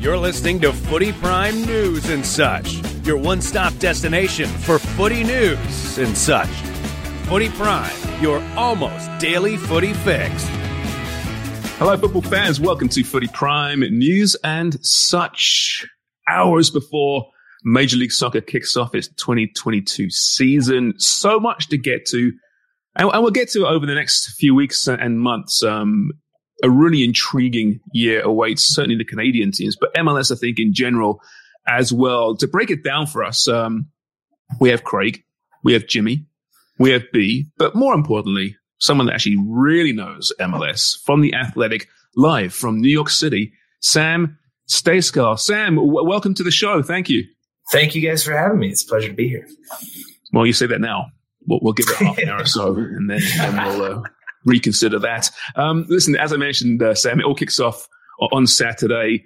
[0.00, 5.98] You're listening to Footy Prime News and Such, your one stop destination for footy news
[5.98, 6.48] and such.
[7.28, 10.46] Footy Prime, your almost daily footy fix.
[11.76, 12.58] Hello, football fans.
[12.58, 15.86] Welcome to Footy Prime News and such.
[16.26, 17.26] Hours before
[17.64, 20.94] Major League Soccer kicks off its 2022 season.
[20.96, 22.32] So much to get to.
[22.96, 25.62] And, we'll get to it over the next few weeks and months.
[25.62, 26.12] Um,
[26.62, 31.20] a really intriguing year awaits, certainly the Canadian teams, but MLS, I think, in general
[31.66, 32.36] as well.
[32.36, 33.86] To break it down for us, um,
[34.60, 35.22] we have Craig,
[35.62, 36.26] we have Jimmy,
[36.78, 41.88] we have B, but more importantly, someone that actually really knows MLS from the Athletic,
[42.16, 44.38] live from New York City, Sam
[44.68, 45.38] Stejskal.
[45.38, 46.82] Sam, w- welcome to the show.
[46.82, 47.24] Thank you.
[47.70, 48.70] Thank you guys for having me.
[48.70, 49.46] It's a pleasure to be here.
[50.32, 51.06] Well, you say that now.
[51.46, 54.02] We'll, we'll give it half an hour or so, and then, then we'll uh,
[54.44, 55.30] reconsider that.
[55.56, 57.88] Um, listen, as I mentioned, uh, Sam, it all kicks off
[58.32, 59.24] on Saturday.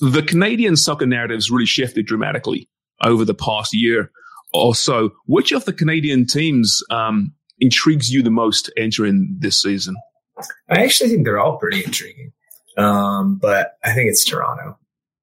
[0.00, 2.68] The Canadian soccer narrative's really shifted dramatically
[3.02, 4.10] over the past year
[4.52, 5.10] or so.
[5.26, 9.96] Which of the Canadian teams um, intrigues you the most entering this season?
[10.68, 12.32] I actually think they're all pretty intriguing.
[12.76, 14.78] Um, but I think it's Toronto.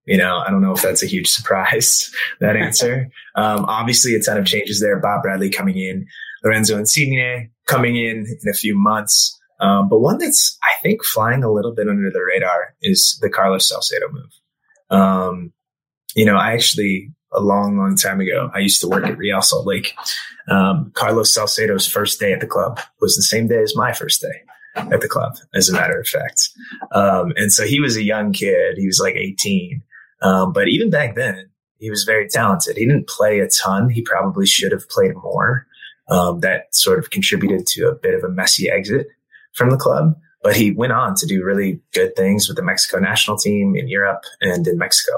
[0.06, 3.10] You know, I don't know if that's a huge surprise, that answer.
[3.36, 5.00] Um, obviously a ton of changes there.
[5.00, 6.06] Bob Bradley coming in,
[6.44, 9.40] Lorenzo Insigne coming in in a few months.
[9.60, 13.30] Um, but one that's, I think, flying a little bit under the radar is the
[13.30, 14.32] Carlos Salcedo move.
[14.90, 15.54] Um,
[16.16, 19.42] you know, I actually, a long, long time ago, I used to work at Real
[19.42, 19.96] Salt Lake.
[20.50, 24.22] Um, Carlos Salcedo's first day at the club was the same day as my first
[24.22, 24.44] day
[24.76, 26.50] at the club, as a matter of fact.
[26.92, 28.78] Um, and so he was a young kid.
[28.78, 29.82] He was like 18.
[30.22, 32.78] Um, but even back then, he was very talented.
[32.78, 33.90] He didn't play a ton.
[33.90, 35.68] He probably should have played more.
[36.10, 39.08] Um, that sort of contributed to a bit of a messy exit
[39.54, 40.16] from the club.
[40.44, 43.88] But he went on to do really good things with the Mexico national team in
[43.88, 45.14] Europe and in Mexico.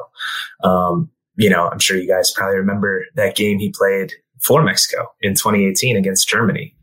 [0.63, 5.07] Um, you know, I'm sure you guys probably remember that game he played for Mexico
[5.21, 6.75] in 2018 against Germany,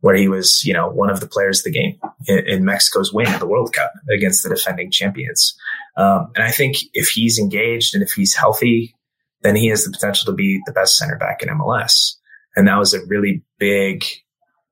[0.00, 3.12] where he was, you know, one of the players of the game in, in Mexico's
[3.12, 5.54] win of the World Cup against the defending champions.
[5.96, 8.96] Um, and I think if he's engaged and if he's healthy,
[9.42, 12.16] then he has the potential to be the best center back in MLS.
[12.56, 14.04] And that was a really big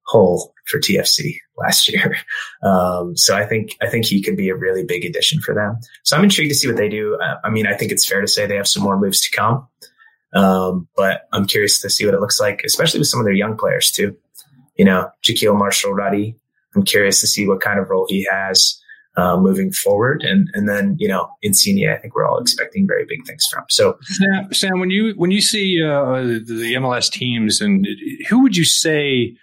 [0.06, 2.16] hole for TFC last year.
[2.62, 5.78] Um, so I think, I think he could be a really big addition for them.
[6.04, 7.18] So I'm intrigued to see what they do.
[7.22, 9.36] Uh, I mean, I think it's fair to say they have some more moves to
[9.36, 9.66] come.
[10.34, 13.34] Um, but I'm curious to see what it looks like, especially with some of their
[13.34, 14.16] young players too.
[14.76, 16.36] You know, Jahkeele Marshall Rutty.
[16.74, 18.81] I'm curious to see what kind of role he has.
[19.14, 20.22] Uh, moving forward.
[20.22, 23.62] And and then you know Insigne, I think we're all expecting very big things from.
[23.68, 27.86] So Sam, Sam when you when you see uh, the MLS teams, and
[28.30, 29.36] who would you say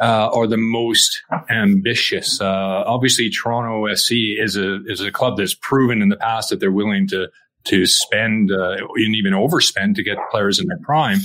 [0.00, 2.40] uh, are the most ambitious?
[2.40, 6.58] Uh, obviously, Toronto FC is a is a club that's proven in the past that
[6.58, 7.28] they're willing to
[7.66, 11.20] to spend uh, and even overspend to get players in their prime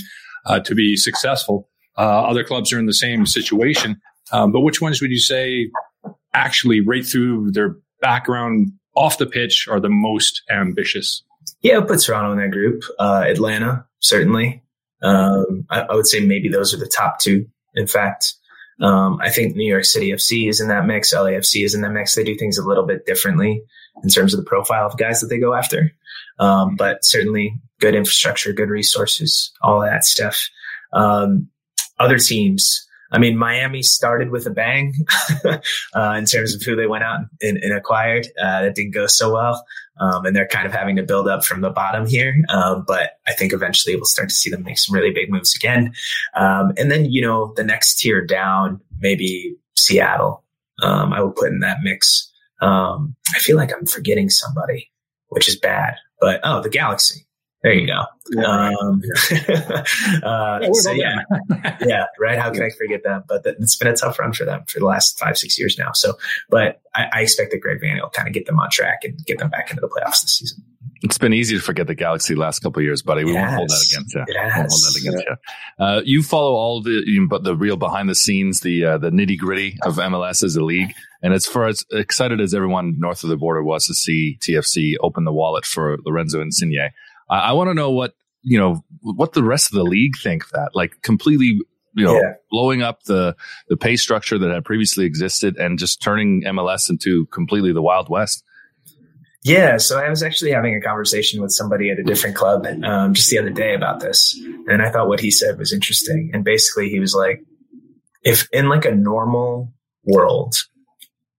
[0.46, 1.68] uh, to be successful.
[1.96, 4.00] other clubs are in the same situation.
[4.32, 5.68] Um, but which ones would you say
[6.32, 11.22] actually right through their background off the pitch are the most ambitious?
[11.62, 12.82] Yeah, I'll put Toronto in that group.
[12.98, 14.62] Uh, Atlanta, certainly.
[15.02, 17.46] Um, I, I, would say maybe those are the top two.
[17.74, 18.34] In fact,
[18.80, 21.14] um, I think New York City FC is in that mix.
[21.14, 22.14] LAFC is in that mix.
[22.14, 23.62] They do things a little bit differently
[24.02, 25.92] in terms of the profile of guys that they go after.
[26.38, 30.48] Um, but certainly good infrastructure, good resources, all that stuff.
[30.92, 31.48] Um,
[31.98, 34.94] other teams, I mean, Miami started with a bang
[35.94, 38.26] uh, in terms of who they went out and, and acquired.
[38.40, 39.64] Uh, that didn't go so well.
[40.00, 42.34] Um, and they're kind of having to build up from the bottom here.
[42.48, 45.54] Um, but I think eventually we'll start to see them make some really big moves
[45.54, 45.92] again.
[46.34, 50.44] Um, and then, you know, the next tier down, maybe Seattle.
[50.82, 52.32] um, I would put in that mix.
[52.62, 54.90] Um, I feel like I'm forgetting somebody,
[55.28, 55.94] which is bad.
[56.20, 57.26] But oh, the Galaxy.
[57.62, 58.00] There you go.
[58.42, 59.02] Um,
[60.22, 61.16] uh, so yeah,
[61.80, 62.38] yeah, right.
[62.38, 63.24] How can I forget them?
[63.28, 65.92] But it's been a tough run for them for the last five, six years now.
[65.92, 66.14] So,
[66.48, 69.18] but I, I expect that Greg Vanney will kind of get them on track and
[69.26, 70.64] get them back into the playoffs this season.
[71.02, 73.24] It's been easy to forget the Galaxy the last couple of years, buddy.
[73.24, 74.24] We yes, won't hold that against you.
[74.28, 74.36] Yes.
[74.36, 75.84] Won't hold that against you.
[75.84, 79.38] Uh, you follow all the, but the real behind the scenes, the uh, the nitty
[79.38, 83.30] gritty of MLS as a league, and it's for as excited as everyone north of
[83.30, 86.90] the border was to see TFC open the wallet for Lorenzo Insigne.
[87.30, 90.44] I, I want to know what you know what the rest of the league think
[90.44, 90.70] of that.
[90.74, 91.58] Like completely,
[91.94, 92.34] you know, yeah.
[92.50, 93.36] blowing up the
[93.68, 98.08] the pay structure that had previously existed and just turning MLS into completely the Wild
[98.08, 98.44] West.
[99.42, 103.14] Yeah, so I was actually having a conversation with somebody at a different club um,
[103.14, 106.30] just the other day about this, and I thought what he said was interesting.
[106.34, 107.42] And basically, he was like,
[108.22, 109.72] "If in like a normal
[110.04, 110.56] world,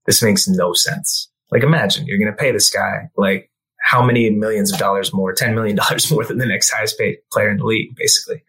[0.08, 1.30] this makes no sense.
[1.52, 3.51] Like, imagine you're going to pay this guy like
[3.82, 5.78] how many millions of dollars more, $10 million
[6.12, 8.44] more than the next highest paid player in the league, basically.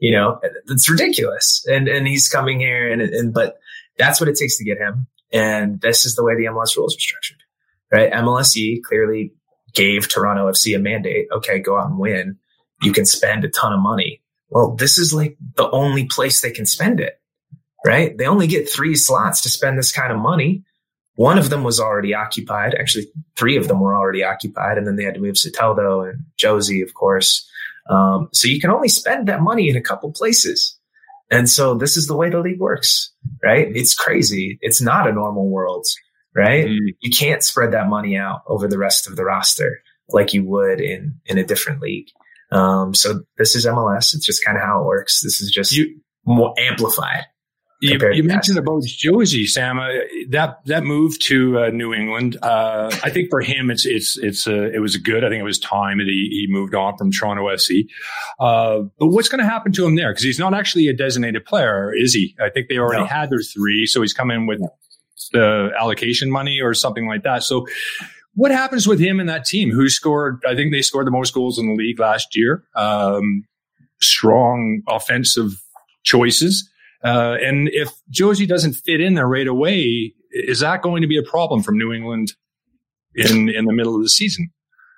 [0.00, 1.64] You know, it's ridiculous.
[1.68, 3.58] And, and he's coming here and, and, but
[3.98, 5.06] that's what it takes to get him.
[5.32, 7.38] And this is the way the MLS rules are structured,
[7.92, 8.10] right?
[8.10, 9.32] MLSE clearly
[9.74, 11.28] gave Toronto FC a mandate.
[11.32, 12.38] Okay, go out and win.
[12.82, 14.22] You can spend a ton of money.
[14.48, 17.20] Well, this is like the only place they can spend it,
[17.84, 18.16] right?
[18.16, 20.64] They only get three slots to spend this kind of money.
[21.18, 22.76] One of them was already occupied.
[22.76, 24.78] Actually, three of them were already occupied.
[24.78, 27.44] And then they had to move to Soteldo and Jozy, of course.
[27.90, 30.78] Um, so you can only spend that money in a couple places.
[31.28, 33.12] And so this is the way the league works,
[33.42, 33.66] right?
[33.74, 34.60] It's crazy.
[34.60, 35.86] It's not a normal world,
[36.36, 36.66] right?
[36.66, 36.94] Mm.
[37.00, 40.80] You can't spread that money out over the rest of the roster like you would
[40.80, 42.06] in, in a different league.
[42.52, 44.14] Um, so this is MLS.
[44.14, 45.20] It's just kind of how it works.
[45.20, 47.24] This is just you, more amplified.
[47.80, 49.78] You, you mentioned about Jozy, Sam.
[49.78, 49.88] Uh,
[50.30, 54.48] that that move to uh, New England, uh, I think for him, it's it's it's
[54.48, 55.22] uh, it was good.
[55.24, 57.86] I think it was time that he, he moved on from Toronto FC.
[58.40, 60.10] Uh, but what's going to happen to him there?
[60.10, 62.34] Because he's not actually a designated player, is he?
[62.40, 63.06] I think they already no.
[63.06, 64.60] had their three, so he's coming in with
[65.32, 67.42] the allocation money or something like that.
[67.42, 67.66] So.
[68.34, 69.72] What happens with him and that team?
[69.72, 70.40] Who scored?
[70.46, 72.62] I think they scored the most goals in the league last year.
[72.76, 73.42] Um,
[74.00, 75.60] strong offensive
[76.04, 76.70] choices.
[77.04, 81.18] Uh, and if Jozy doesn't fit in there right away, is that going to be
[81.18, 82.32] a problem from New England
[83.14, 84.50] in in the middle of the season?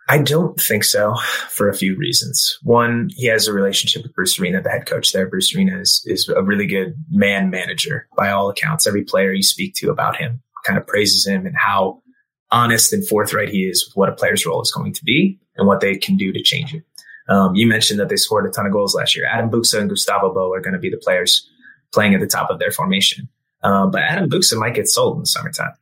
[0.08, 1.14] I don't think so
[1.50, 2.58] for a few reasons.
[2.64, 5.28] One, he has a relationship with Bruce Arena, the head coach there.
[5.28, 8.88] Bruce Arena is, is a really good man manager by all accounts.
[8.88, 12.02] Every player you speak to about him kind of praises him and how
[12.50, 15.68] honest and forthright he is with what a player's role is going to be and
[15.68, 16.82] what they can do to change it.
[17.28, 19.26] Um, you mentioned that they scored a ton of goals last year.
[19.26, 21.48] Adam Buksa and Gustavo Bou are going to be the players
[21.92, 23.28] playing at the top of their formation.
[23.62, 25.74] Uh, but Adam Buksa might get sold in the summertime.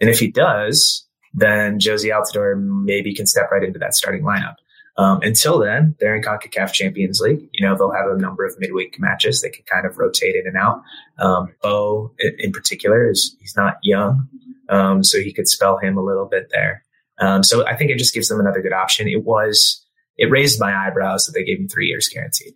[0.00, 4.56] And if he does, then Jozy Altidore maybe can step right into that starting lineup.
[4.96, 7.48] Um, until then, they're in CONCACAF Champions League.
[7.52, 9.40] You know, they'll have a number of midweek matches.
[9.40, 10.82] They can kind of rotate in and out.
[11.18, 14.28] Um, Bou, in particular, is he's not young,
[14.68, 16.84] um, so he could spell him a little bit there.
[17.18, 19.08] Um, so I think it just gives them another good option.
[19.08, 19.84] It was
[20.16, 22.54] it raised my eyebrows that they gave him three years guaranteed,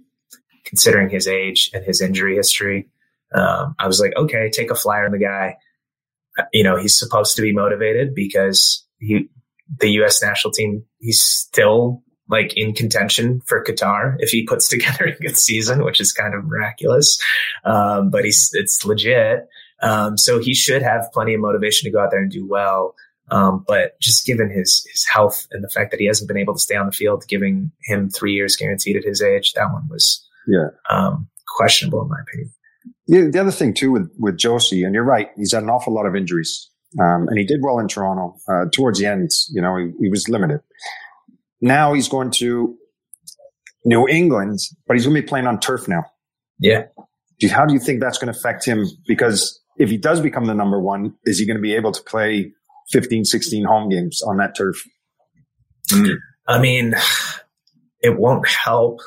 [0.65, 2.89] considering his age and his injury history
[3.35, 5.57] um, I was like, okay, take a flyer on the guy.
[6.53, 9.29] You know, he's supposed to be motivated because he,
[9.81, 10.23] the U.S.
[10.23, 15.37] national team, he's still like in contention for Qatar if he puts together a good
[15.37, 17.19] season, which is kind of miraculous.
[17.65, 19.47] Um, but he's, it's legit.
[19.82, 22.94] Um, so he should have plenty of motivation to go out there and do well.
[23.31, 26.55] Um, but just given his his health and the fact that he hasn't been able
[26.55, 29.89] to stay on the field, giving him three years guaranteed at his age, that one
[29.89, 32.53] was yeah um, questionable in my opinion.
[33.06, 35.93] Yeah, the other thing too with with Jozy, and you're right, he's had an awful
[35.93, 38.37] lot of injuries, um, and he did well in Toronto.
[38.49, 40.61] Uh, towards the end, you know, he, he was limited.
[41.61, 42.77] Now he's going to
[43.84, 46.05] New England, but he's going to be playing on turf now.
[46.58, 46.84] Yeah.
[47.51, 48.87] How do you think that's going to affect him?
[49.06, 52.03] Because if he does become the number one, is he going to be able to
[52.03, 52.53] play
[52.91, 54.82] 15, 16 home games on that turf?
[55.91, 56.17] Mm.
[56.46, 56.94] I mean,
[58.01, 59.01] it won't help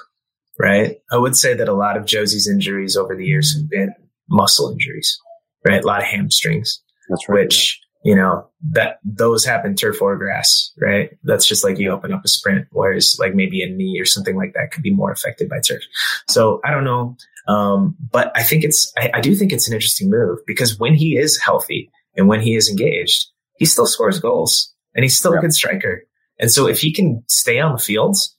[0.60, 0.98] right?
[1.12, 3.94] I would say that a lot of Jozy's injuries over the years have been
[4.30, 5.20] muscle injuries,
[5.66, 5.84] right?
[5.84, 6.82] A lot of hamstrings.
[7.10, 7.44] That's right.
[7.44, 11.10] Which, you know, that those happen turf or grass, right?
[11.24, 14.36] That's just like you open up a sprint, whereas like maybe a knee or something
[14.36, 15.84] like that could be more affected by turf.
[16.30, 17.16] So I don't know.
[17.48, 20.96] Um, but I think it's, I, I do think it's an interesting move because when
[20.96, 25.32] he is healthy and when he is engaged, he still scores goals and he's still
[25.32, 25.40] yeah.
[25.40, 26.04] a good striker.
[26.40, 28.37] And so if he can stay on the fields,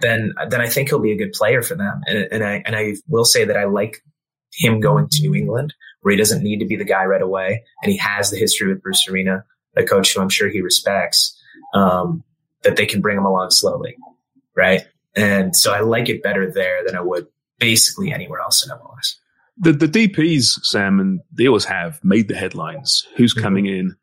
[0.00, 2.00] then then I think he'll be a good player for them.
[2.06, 4.02] And, and I and I will say that I like
[4.52, 7.64] him going to New England where he doesn't need to be the guy right away.
[7.82, 9.44] And he has the history with Bruce Arena,
[9.76, 11.36] a coach who I'm sure he respects,
[11.74, 12.22] um,
[12.62, 13.96] that they can bring him along slowly.
[14.54, 14.82] Right.
[15.16, 17.26] And so I like it better there than I would
[17.58, 19.16] basically anywhere else in MLS.
[19.58, 23.06] The, the DPs, Sam, and they always have made the headlines.
[23.16, 23.42] Who's mm-hmm.
[23.42, 23.96] coming in?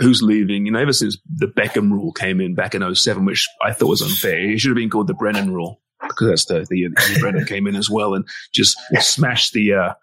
[0.00, 0.66] Who's leaving?
[0.66, 3.88] You know, ever since the Beckham rule came in back in 07, which I thought
[3.88, 4.38] was unfair.
[4.38, 7.66] It should have been called the Brennan rule because that's the, the, the Brennan came
[7.66, 9.94] in as well and just smashed the, uh,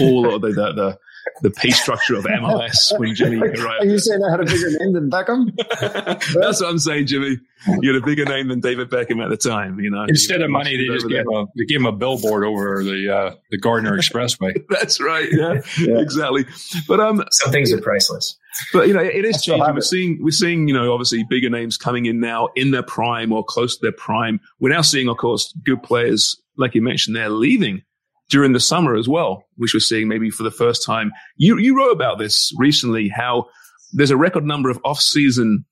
[0.00, 0.98] all of the, the, the
[1.42, 3.82] the pay structure of MLS when Jimmy arrived.
[3.82, 5.54] Are you saying I had a bigger name than Beckham?
[6.40, 7.38] That's what I'm saying, Jimmy.
[7.80, 9.80] You had a bigger name than David Beckham at the time.
[9.80, 12.82] You know, instead of money, they just gave a, they gave him a billboard over
[12.82, 14.62] the uh, the Gardiner Expressway.
[14.68, 15.28] That's right.
[15.30, 16.46] Yeah, yeah, exactly.
[16.86, 18.38] But um, some things are priceless.
[18.72, 19.74] But you know, it is changing.
[19.74, 23.32] We're seeing we're seeing you know obviously bigger names coming in now in their prime
[23.32, 24.40] or close to their prime.
[24.60, 27.82] We're now seeing, of course, good players like you mentioned, they're leaving
[28.28, 31.12] during the summer as well, which we're seeing maybe for the first time.
[31.36, 33.46] You, you wrote about this recently, how
[33.92, 35.64] there's a record number of off-season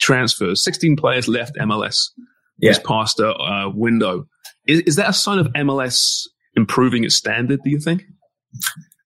[0.00, 0.64] transfers.
[0.64, 2.10] 16 players left MLS
[2.58, 2.70] yeah.
[2.70, 4.26] this past uh, window.
[4.66, 6.22] Is, is that a sign of MLS
[6.56, 8.02] improving its standard, do you think?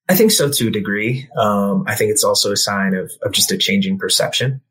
[0.09, 1.29] I think so to a degree.
[1.37, 4.62] Um, I think it's also a sign of, of just a changing perception.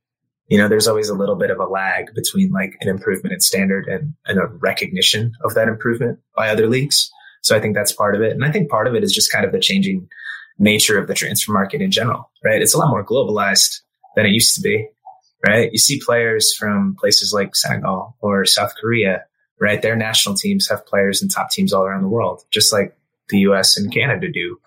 [0.47, 3.39] You know, there's always a little bit of a lag between like an improvement in
[3.39, 7.11] standard and, and a recognition of that improvement by other leagues.
[7.41, 8.31] So I think that's part of it.
[8.31, 10.09] And I think part of it is just kind of the changing
[10.57, 12.61] nature of the transfer market in general, right?
[12.61, 13.81] It's a lot more globalized
[14.15, 14.87] than it used to be,
[15.45, 15.71] right?
[15.71, 19.25] You see players from places like Senegal or South Korea,
[19.61, 19.81] right?
[19.81, 22.97] Their national teams have players in top teams all around the world, just like
[23.29, 24.59] the US and Canada do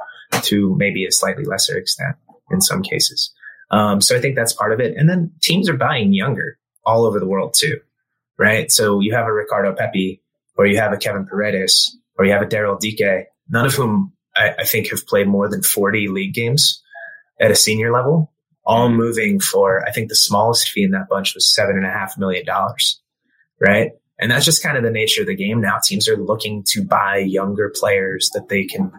[0.42, 2.16] to maybe a slightly lesser extent
[2.50, 3.32] in some cases.
[3.70, 4.96] Um, so I think that's part of it.
[4.96, 7.78] And then teams are buying younger all over the world too,
[8.38, 8.70] right?
[8.70, 10.22] So you have a Ricardo Pepi
[10.56, 14.12] or you have a Kevin Paredes or you have a Daryl Dike, none of whom
[14.36, 16.82] I, I, think have played more than 40 league games
[17.40, 18.32] at a senior level,
[18.64, 18.96] all mm-hmm.
[18.96, 22.18] moving for, I think the smallest fee in that bunch was seven and a half
[22.18, 23.00] million dollars.
[23.60, 23.92] Right.
[24.18, 25.78] And that's just kind of the nature of the game now.
[25.82, 28.92] Teams are looking to buy younger players that they can,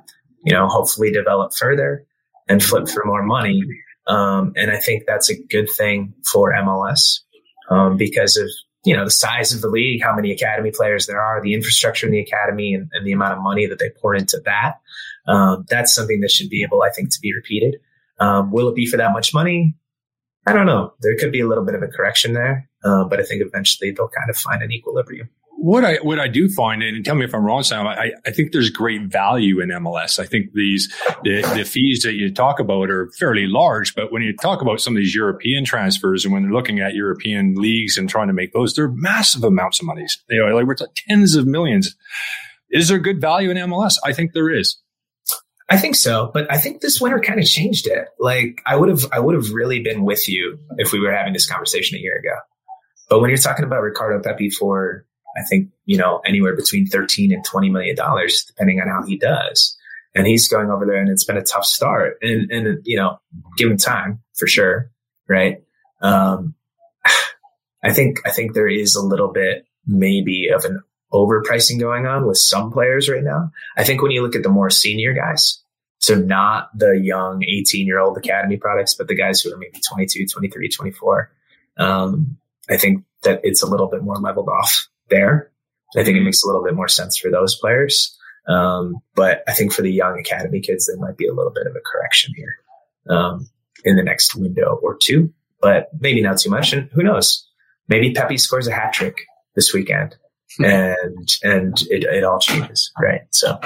[0.44, 2.06] you know, hopefully develop further
[2.48, 3.64] and flip for more money.
[4.08, 7.20] Um, and I think that's a good thing for MLS
[7.70, 8.50] um, because of
[8.84, 12.08] you know, the size of the league, how many academy players there are, the infrastructure
[12.08, 14.80] in the academy and, and the amount of money that they pour into that.
[15.28, 17.76] Um, that's something that should be able, I think, to be repeated.
[18.20, 19.76] Um, will it be for that much money?
[20.48, 20.94] I don't know.
[21.02, 23.92] There could be a little bit of a correction there, uh, but I think eventually
[23.92, 25.30] they'll kind of find an equilibrium
[25.62, 27.86] what I what I do find, and tell me if I'm wrong, Sam.
[27.86, 30.18] I, I think there's great value in MLS.
[30.18, 30.92] I think these
[31.24, 34.82] the, the fees that you talk about are fairly large, but when you talk about
[34.82, 38.34] some of these European transfers and when they're looking at European leagues and trying to
[38.34, 40.08] make those, they're massive amounts of money.
[40.30, 41.96] You know, like we're talking tens of millions.
[42.72, 43.96] Is there good value in MLS?
[44.04, 44.80] I think there is.
[45.70, 48.08] I think so, but I think this winter kind of changed it.
[48.20, 51.34] Like I would have, I would have really been with you if we were having
[51.34, 52.36] this conversation a year ago.
[53.10, 55.06] But when you're talking about Ricardo Pepi for
[55.38, 59.18] I think, you know, anywhere between 13 and 20 million dollars, depending on how he
[59.18, 59.78] does.
[60.14, 63.20] And he's going over there and it's been a tough start and, and, you know,
[63.58, 64.92] give him time for sure.
[65.28, 65.64] Right.
[66.02, 66.56] Um,
[67.84, 70.82] I think, I think there is a little bit maybe of an
[71.14, 73.52] overpricing going on with some players right now.
[73.78, 75.64] I think when you look at the more senior guys,
[76.00, 79.80] so not the young 18 year old academy products, but the guys who are maybe
[79.94, 81.32] 22, 23, 24.
[81.78, 82.38] Um,
[82.70, 85.52] I think that it's a little bit more leveled off there.
[85.96, 88.18] I think it makes a little bit more sense for those players.
[88.48, 91.68] Um, but I think for the young academy kids, there might be a little bit
[91.68, 92.56] of a correction here
[93.10, 93.48] um,
[93.84, 96.74] in the next window or two, but maybe not too much.
[96.74, 97.48] And who knows?
[97.88, 99.18] Maybe Pepi scores a hat trick
[99.56, 100.16] this weekend,
[100.60, 103.22] and and it, it all changes, right?
[103.32, 103.60] So.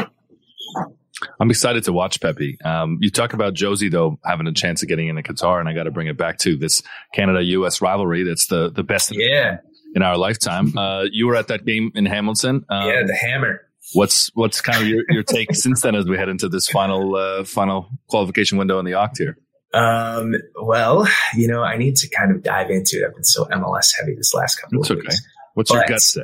[1.39, 2.57] I'm excited to watch Pepi.
[2.65, 5.73] Um, you talk about Jozy though having a chance of getting into Qatar, and I
[5.73, 6.81] got to bring it back to this
[7.13, 7.81] Canada-U.S.
[7.81, 8.23] rivalry.
[8.23, 9.15] That's the the best.
[9.15, 9.59] Yeah,
[9.95, 10.73] in our lifetime.
[10.85, 12.65] Uh, you were at that game in Hamilton.
[12.69, 13.61] Um, yeah, the Hammer.
[13.93, 17.15] What's what's kind of your, your take since then as we head into this final
[17.15, 19.37] uh, final qualification window in the Oct here?
[19.73, 23.05] Um, well, you know, I need to kind of dive into it.
[23.07, 25.15] I've been so MLS heavy this last couple That's of weeks.
[25.15, 25.17] okay.
[25.53, 26.21] What's but, your gut say?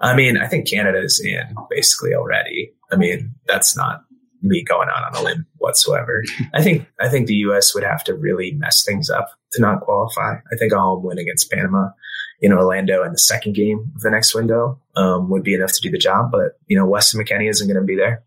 [0.00, 2.72] I mean, I think Canada is in basically already.
[2.92, 4.04] I mean, that's not
[4.42, 6.22] me going out on a limb whatsoever.
[6.54, 7.74] I think I think the U.S.
[7.74, 10.36] would have to really mess things up to not qualify.
[10.52, 11.88] I think home win against Panama
[12.40, 15.80] in Orlando in the second game of the next window um, would be enough to
[15.80, 16.30] do the job.
[16.30, 18.22] But you know, Weston McKennie isn't going to be there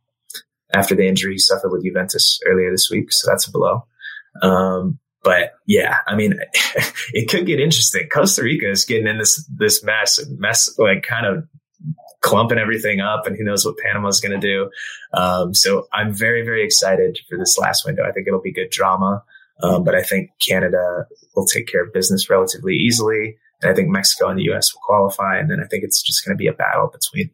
[0.74, 3.86] after the injury he suffered with Juventus earlier this week, so that's a blow.
[4.41, 6.39] Um, but yeah, I mean,
[7.13, 8.08] it could get interesting.
[8.12, 11.48] Costa Rica is getting in this this mess, mess like kind of
[12.22, 14.70] clumping everything up and who knows what Panama's going to do.
[15.13, 18.03] Um, so I'm very, very excited for this last window.
[18.03, 19.24] I think it'll be good drama.
[19.63, 23.38] Um, but I think Canada will take care of business relatively easily.
[23.62, 24.74] And I think Mexico and the U.S.
[24.74, 25.38] will qualify.
[25.38, 27.32] And then I think it's just going to be a battle between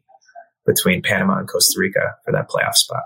[0.66, 3.02] between Panama and Costa Rica for that playoff spot.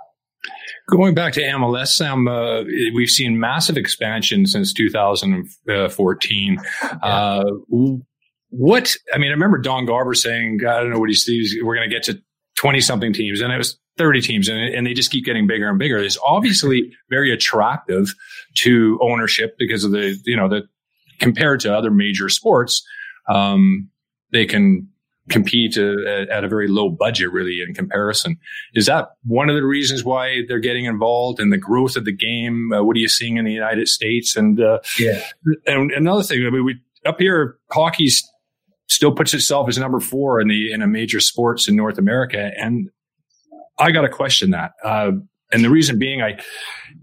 [0.90, 2.62] Going back to MLS, Sam, uh,
[2.94, 6.58] we've seen massive expansion since 2014.
[6.60, 6.98] Yeah.
[7.00, 7.44] Uh,
[8.50, 11.56] what I mean, I remember Don Garber saying, "I don't know what he sees.
[11.62, 12.20] We're going to get to
[12.56, 15.68] 20 something teams," and it was 30 teams, and, and they just keep getting bigger
[15.68, 15.98] and bigger.
[15.98, 18.12] It's obviously very attractive
[18.56, 20.62] to ownership because of the you know the
[21.20, 22.84] compared to other major sports,
[23.28, 23.88] um,
[24.32, 24.88] they can
[25.28, 28.36] compete uh, at a very low budget, really, in comparison.
[28.74, 32.12] Is that one of the reasons why they're getting involved in the growth of the
[32.12, 32.72] game?
[32.72, 34.36] Uh, what are you seeing in the United States?
[34.36, 35.22] And uh, yeah,
[35.66, 38.08] and another thing, I mean, we up here, hockey
[38.88, 42.50] still puts itself as number four in the in a major sports in North America,
[42.58, 42.90] and
[43.78, 44.72] I got to question that.
[44.84, 45.12] Uh,
[45.52, 46.30] and the reason being, I,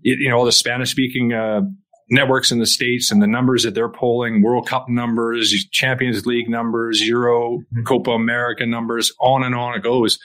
[0.04, 1.62] it, you know, all the Spanish speaking uh,
[2.10, 6.50] networks in the states and the numbers that they're polling, World Cup numbers, Champions League
[6.50, 7.84] numbers, Euro, mm-hmm.
[7.84, 10.20] Copa America numbers, on and on it goes.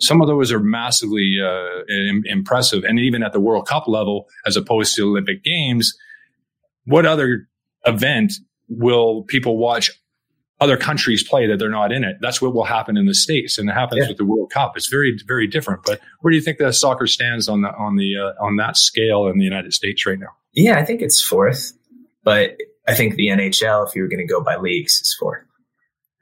[0.00, 4.26] Some of those are massively uh, Im- impressive, and even at the World Cup level,
[4.46, 5.94] as opposed to Olympic Games,
[6.84, 7.48] what other
[7.84, 8.32] event
[8.68, 9.90] will people watch
[10.60, 12.16] other countries play that they're not in it.
[12.20, 14.08] That's what will happen in the states, and it happens yeah.
[14.08, 14.76] with the World Cup.
[14.76, 15.82] It's very, very different.
[15.84, 18.76] But where do you think that soccer stands on the on the uh, on that
[18.76, 20.28] scale in the United States right now?
[20.52, 21.72] Yeah, I think it's fourth,
[22.24, 22.56] but
[22.88, 25.44] I think the NHL, if you were going to go by leagues, is fourth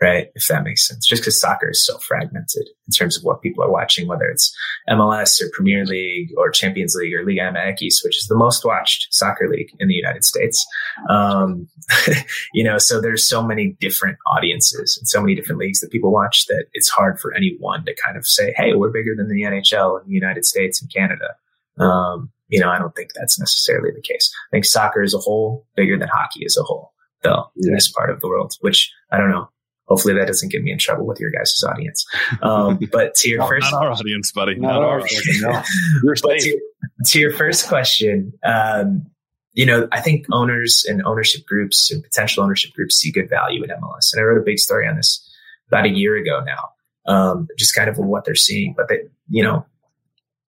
[0.00, 0.28] right?
[0.34, 1.06] If that makes sense.
[1.06, 4.54] Just because soccer is so fragmented in terms of what people are watching, whether it's
[4.88, 9.08] MLS or Premier League or Champions League or Liga MX, which is the most watched
[9.10, 10.64] soccer league in the United States.
[11.08, 11.68] Um,
[12.52, 16.12] you know, so there's so many different audiences and so many different leagues that people
[16.12, 19.42] watch that it's hard for anyone to kind of say, Hey, we're bigger than the
[19.42, 21.34] NHL in the United States and Canada.
[21.78, 24.32] Um, you know, I don't think that's necessarily the case.
[24.50, 27.90] I think soccer as a whole bigger than hockey as a whole, though, in this
[27.90, 29.48] part of the world, which I don't know
[29.88, 32.06] hopefully that doesn't get me in trouble with your guys' audience.
[32.42, 35.20] Um, but to your no, first, not our audience, buddy, not, not ours.
[35.40, 35.62] no.
[36.14, 36.60] to,
[37.06, 39.06] to, your first question, um,
[39.54, 43.62] you know, I think owners and ownership groups and potential ownership groups see good value
[43.64, 44.12] in MLS.
[44.12, 45.24] And I wrote a big story on this
[45.68, 48.74] about a year ago now, um, just kind of what they're seeing.
[48.76, 49.66] But they, you know,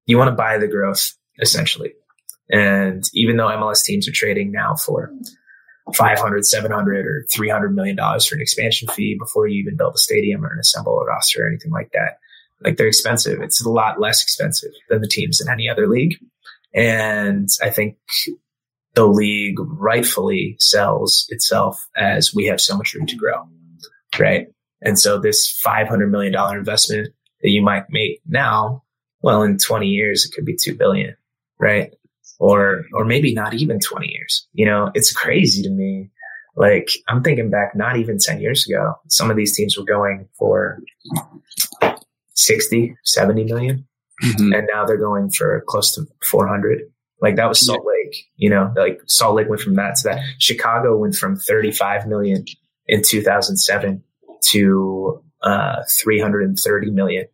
[0.07, 1.93] you want to buy the growth essentially.
[2.51, 5.13] And even though MLS teams are trading now for
[5.95, 9.99] 500, 700 or 300 million dollars for an expansion fee before you even build a
[9.99, 12.19] stadium or an assemble a roster or anything like that.
[12.63, 13.41] Like they're expensive.
[13.41, 16.17] It's a lot less expensive than the teams in any other league.
[16.75, 17.97] And I think
[18.95, 23.49] the league rightfully sells itself as we have so much room to grow.
[24.19, 24.49] Right.
[24.83, 27.09] And so this $500 million investment
[27.43, 28.83] that you might make now,
[29.23, 31.17] well, in 20 years, it could be 2 billion.
[31.61, 31.93] Right
[32.41, 34.49] or or maybe not even 20 years.
[34.53, 36.11] You know, it's crazy to me.
[36.57, 40.29] Like I'm thinking back not even 10 years ago, some of these teams were going
[40.37, 40.81] for
[42.35, 43.87] 60, 70 million,
[44.25, 44.53] mm-hmm.
[44.53, 46.81] and now they're going for close to 400.
[47.23, 50.23] Like that was Salt Lake, you know, like Salt Lake went from that to that.
[50.39, 52.45] Chicago went from 35 million
[52.89, 54.03] in 2007
[54.47, 57.27] to uh, 330 million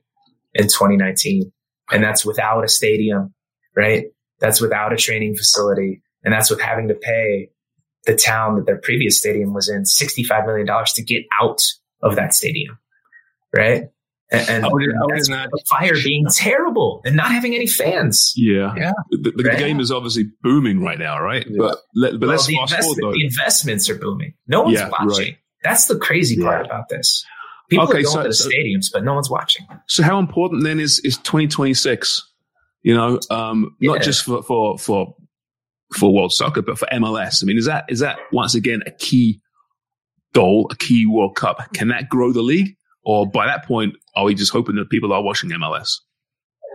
[0.54, 1.52] in 2019.
[1.92, 3.32] And that's without a stadium,
[3.76, 4.06] right?
[4.40, 6.02] That's without a training facility.
[6.24, 7.50] And that's with having to pay
[8.04, 11.62] the town that their previous stadium was in $65 million to get out
[12.02, 12.78] of that stadium.
[13.54, 13.84] Right.
[14.30, 14.82] And, and would,
[15.14, 18.32] that's not, the fire being terrible and not having any fans.
[18.36, 18.74] Yeah.
[18.76, 18.92] Yeah.
[19.10, 19.58] The, the, right?
[19.58, 21.46] game is obviously booming right now, right?
[21.48, 21.56] Yeah.
[21.58, 24.34] But, let, but well, let's the, investment, the investments are booming.
[24.48, 25.08] No one's yeah, watching.
[25.26, 25.38] Right.
[25.62, 27.24] That's the crazy part about this.
[27.70, 29.66] People okay, are going so, to the so, stadiums, but no one's watching.
[29.86, 32.22] So how important then is, is 2026?
[32.86, 33.94] You know, um, yeah.
[33.94, 35.16] not just for, for, for,
[35.92, 37.42] for world soccer, but for MLS.
[37.42, 39.40] I mean, is that, is that once again a key
[40.32, 41.58] goal, a key World Cup?
[41.74, 42.76] Can that grow the league?
[43.04, 45.96] Or by that point, are we just hoping that people are watching MLS?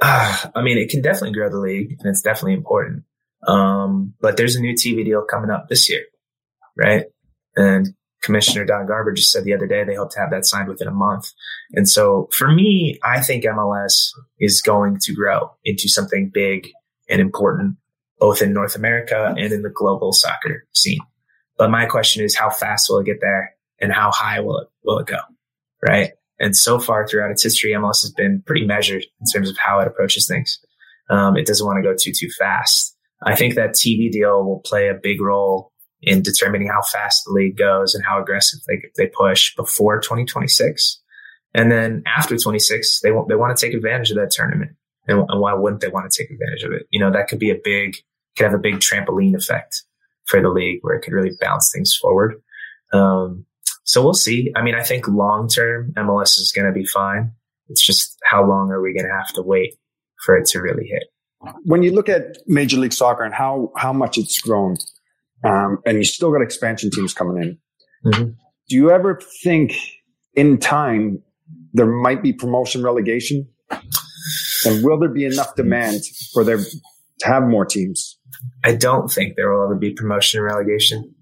[0.01, 3.05] Uh, I mean, it can definitely grow the league and it's definitely important.
[3.47, 6.03] Um, but there's a new TV deal coming up this year,
[6.75, 7.05] right?
[7.55, 7.87] And
[8.21, 10.87] Commissioner Don Garber just said the other day they hope to have that signed within
[10.87, 11.31] a month.
[11.73, 16.69] And so for me, I think MLS is going to grow into something big
[17.09, 17.77] and important,
[18.19, 20.99] both in North America and in the global soccer scene.
[21.57, 24.67] But my question is, how fast will it get there and how high will it,
[24.83, 25.19] will it go?
[25.81, 26.11] Right.
[26.39, 29.79] And so far throughout its history, MLS has been pretty measured in terms of how
[29.79, 30.59] it approaches things.
[31.09, 32.95] Um, it doesn't want to go too, too fast.
[33.23, 35.70] I think that TV deal will play a big role
[36.01, 40.99] in determining how fast the league goes and how aggressive they, they push before 2026.
[41.53, 44.71] And then after 26, they want, they want to take advantage of that tournament.
[45.07, 46.87] And, and why wouldn't they want to take advantage of it?
[46.91, 47.97] You know, that could be a big,
[48.37, 49.83] could have a big trampoline effect
[50.25, 52.41] for the league where it could really bounce things forward.
[52.93, 53.45] Um,
[53.83, 54.51] so we'll see.
[54.55, 57.31] I mean, I think long term MLS is going to be fine.
[57.67, 59.75] It's just how long are we going to have to wait
[60.23, 61.03] for it to really hit?
[61.63, 64.77] When you look at Major League Soccer and how how much it's grown,
[65.43, 68.31] um, and you still got expansion teams coming in, mm-hmm.
[68.69, 69.73] do you ever think
[70.33, 71.21] in time
[71.73, 73.47] there might be promotion relegation?
[74.65, 76.01] And will there be enough demand
[76.33, 78.19] for there to have more teams?
[78.63, 81.15] I don't think there will ever be promotion and relegation.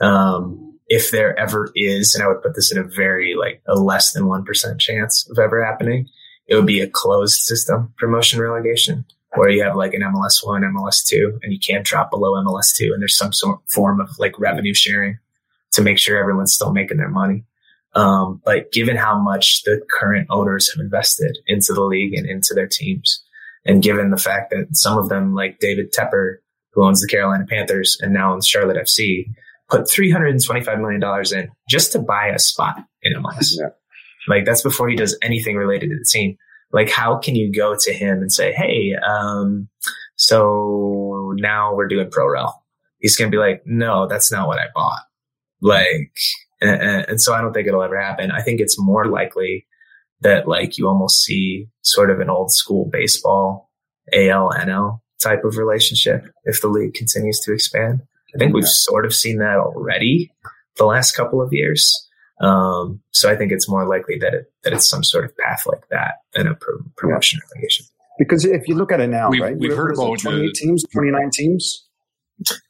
[0.00, 3.74] Um, if there ever is, and I would put this in a very like a
[3.74, 6.08] less than 1% chance of ever happening,
[6.46, 10.62] it would be a closed system promotion relegation where you have like an MLS one,
[10.62, 12.90] MLS two, and you can't drop below MLS two.
[12.92, 15.18] And there's some sort form of like revenue sharing
[15.72, 17.44] to make sure everyone's still making their money.
[17.94, 22.54] Um, but given how much the current owners have invested into the league and into
[22.54, 23.22] their teams,
[23.64, 26.36] and given the fact that some of them, like David Tepper,
[26.72, 29.26] who owns the Carolina Panthers and now owns Charlotte FC,
[29.68, 31.02] put $325 million
[31.34, 33.52] in just to buy a spot in MLS.
[33.58, 33.68] Yeah.
[34.28, 36.36] Like that's before he does anything related to the team.
[36.72, 39.68] Like how can you go to him and say, Hey, um,
[40.16, 42.64] so now we're doing pro rel.
[42.98, 45.00] He's going to be like, no, that's not what I bought.
[45.60, 46.16] Like,
[46.60, 48.30] and, and so I don't think it'll ever happen.
[48.30, 49.66] I think it's more likely
[50.20, 53.70] that like you almost see sort of an old school baseball
[54.12, 58.02] AL NL type of relationship if the league continues to expand.
[58.34, 60.32] I think we've sort of seen that already
[60.76, 62.08] the last couple of years.
[62.40, 65.62] Um, so I think it's more likely that it, that it's some sort of path
[65.66, 67.48] like that than a pro- promotion yeah.
[67.54, 67.86] relegation.
[68.18, 69.56] Because if you look at it now, we've, right?
[69.56, 71.86] We've heard about 28 the, teams, 29 teams.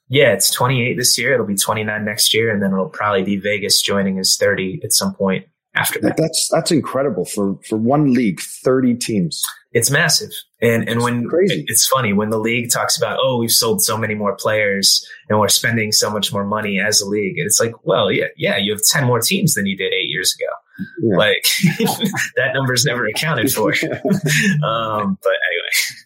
[0.08, 1.32] Yeah, it's 28 this year.
[1.34, 4.92] It'll be 29 next year, and then it'll probably be Vegas joining as 30 at
[4.92, 6.16] some point after that.
[6.16, 9.42] That's that's incredible for for one league, 30 teams.
[9.72, 10.30] It's massive.
[10.62, 11.64] And and when Crazy.
[11.66, 15.40] it's funny when the league talks about, oh, we've sold so many more players and
[15.40, 17.36] we're spending so much more money as a league.
[17.36, 20.08] And it's like, well, yeah, yeah, you have 10 more teams than you did eight
[20.08, 20.86] years ago.
[21.02, 21.16] Yeah.
[21.16, 21.44] Like
[22.36, 23.70] that number's never accounted for.
[24.64, 25.98] um, but anyway.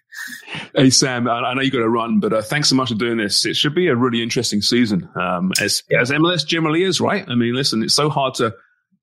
[0.75, 3.19] Hey Sam, I know you got to run, but uh, thanks so much for doing
[3.19, 3.45] this.
[3.45, 6.01] It should be a really interesting season, um, as yeah.
[6.01, 7.25] as MLS generally is, right?
[7.29, 8.53] I mean, listen, it's so hard to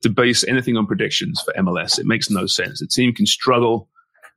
[0.02, 1.98] to base anything on predictions for MLS.
[1.98, 2.82] It makes no sense.
[2.82, 3.88] The team can struggle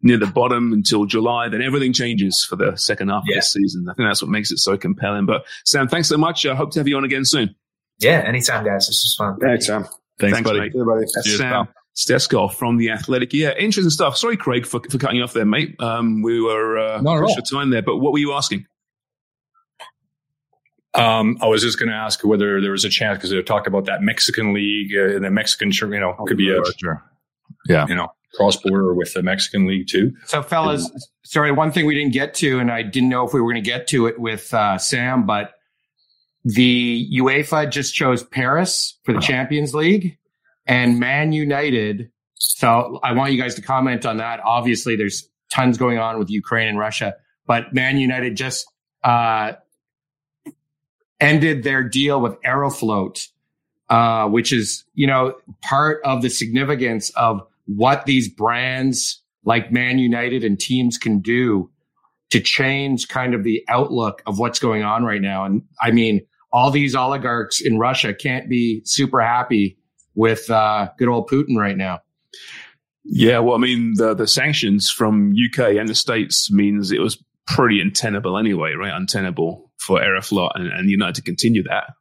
[0.02, 1.48] near the bottom until July.
[1.48, 3.36] Then everything changes for the second half yeah.
[3.36, 3.86] of the season.
[3.88, 5.26] I think that's what makes it so compelling.
[5.26, 6.46] But Sam, thanks so much.
[6.46, 7.54] I hope to have you on again soon.
[7.98, 8.86] Yeah, anytime, guys.
[8.86, 9.38] This was fun.
[9.40, 9.84] Thanks, Sam.
[10.18, 10.60] Thanks, thanks buddy.
[10.60, 10.72] Mate.
[10.74, 11.04] buddy.
[11.24, 11.66] Cheers, Sam.
[11.66, 11.74] Pal.
[11.96, 13.32] Stejskal from the Athletic.
[13.32, 14.18] Yeah, interesting stuff.
[14.18, 15.76] Sorry, Craig, for, for cutting you off there, mate.
[15.80, 18.66] Um, we were uh, Not your time there, but what were you asking?
[20.92, 23.66] Um, I was just going to ask whether there was a chance because they talked
[23.66, 27.02] about that Mexican league uh, and the Mexican, you know, could be a, sure.
[27.68, 30.14] Yeah, you know, cross border with the Mexican league too.
[30.26, 30.90] So, fellas,
[31.24, 33.62] sorry, one thing we didn't get to, and I didn't know if we were going
[33.62, 35.54] to get to it with uh, Sam, but
[36.44, 40.18] the UEFA just chose Paris for the Champions League
[40.66, 42.10] and Man United.
[42.34, 44.40] So, I want you guys to comment on that.
[44.44, 47.14] Obviously, there's tons going on with Ukraine and Russia,
[47.46, 48.66] but Man United just
[49.02, 49.52] uh,
[51.20, 53.28] ended their deal with Aeroflot,
[53.88, 59.98] uh, which is you know part of the significance of what these brands like Man
[59.98, 61.70] United and teams can do
[62.30, 65.44] to change kind of the outlook of what's going on right now.
[65.44, 69.78] And I mean, all these oligarchs in Russia can't be super happy
[70.14, 72.00] with uh, good old Putin right now.
[73.04, 77.22] Yeah, well, I mean, the the sanctions from UK and the States means it was
[77.46, 78.92] pretty untenable anyway, right?
[78.92, 81.92] Untenable for Aeroflot and, and United to continue that.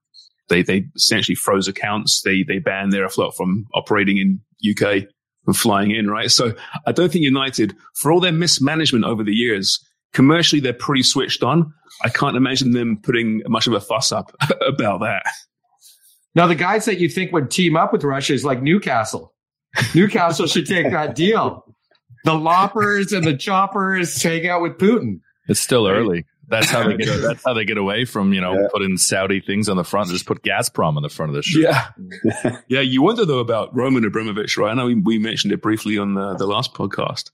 [0.49, 2.21] They they essentially froze accounts.
[2.23, 5.04] They they banned Aeroflot from operating in UK
[5.53, 6.31] flying in, right?
[6.31, 6.53] So
[6.86, 9.79] I don't think United, for all their mismanagement over the years,
[10.13, 11.73] commercially they're pretty switched on.
[12.03, 14.36] I can't imagine them putting much of a fuss up
[14.67, 15.25] about that.
[16.34, 19.34] Now, the guys that you think would team up with Russia is like Newcastle.
[19.93, 21.63] Newcastle should take that deal.
[22.25, 25.21] The loppers and the choppers hang out with Putin.
[25.47, 26.25] It's still early.
[26.47, 27.21] That's how they get.
[27.21, 28.67] That's how they get away from you know yeah.
[28.71, 30.10] putting Saudi things on the front.
[30.10, 31.63] Just put Gazprom on the front of the shirt.
[31.63, 32.81] Yeah, yeah.
[32.81, 34.71] You wonder though about Roman Abramovich, right?
[34.71, 37.31] I know we, we mentioned it briefly on the the last podcast.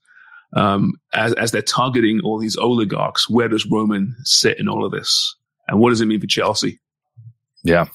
[0.54, 4.92] Um, as as they're targeting all these oligarchs, where does Roman sit in all of
[4.92, 5.36] this,
[5.68, 6.78] and what does it mean for Chelsea?
[7.64, 7.86] Yeah.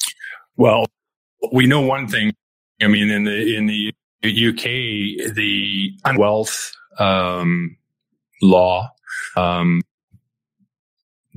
[0.55, 0.85] Well,
[1.51, 2.33] we know one thing.
[2.81, 7.77] I mean, in the in the UK, the wealth um,
[8.41, 8.89] law
[9.35, 9.81] um,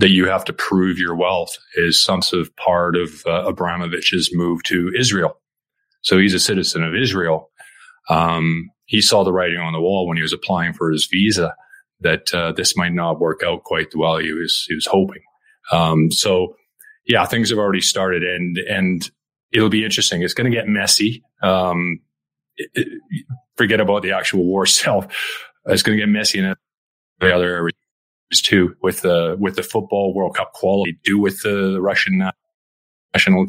[0.01, 4.31] that you have to prove your wealth is some sort of part of uh, Abramovich's
[4.33, 5.39] move to Israel.
[6.01, 7.51] So he's a citizen of Israel.
[8.09, 11.55] Um, he saw the writing on the wall when he was applying for his visa
[12.01, 15.23] that uh, this might not work out quite the well he was he was hoping.
[15.71, 16.57] Um, so
[17.07, 19.11] yeah, things have already started, and and
[19.53, 20.23] it'll be interesting.
[20.23, 21.23] It's going to get messy.
[21.43, 22.01] Um,
[22.57, 25.07] it, it, forget about the actual war itself.
[25.67, 26.55] It's going to get messy in
[27.21, 27.80] the other areas
[28.31, 32.31] too, with the with the football World Cup quality, do with the Russian
[33.15, 33.47] national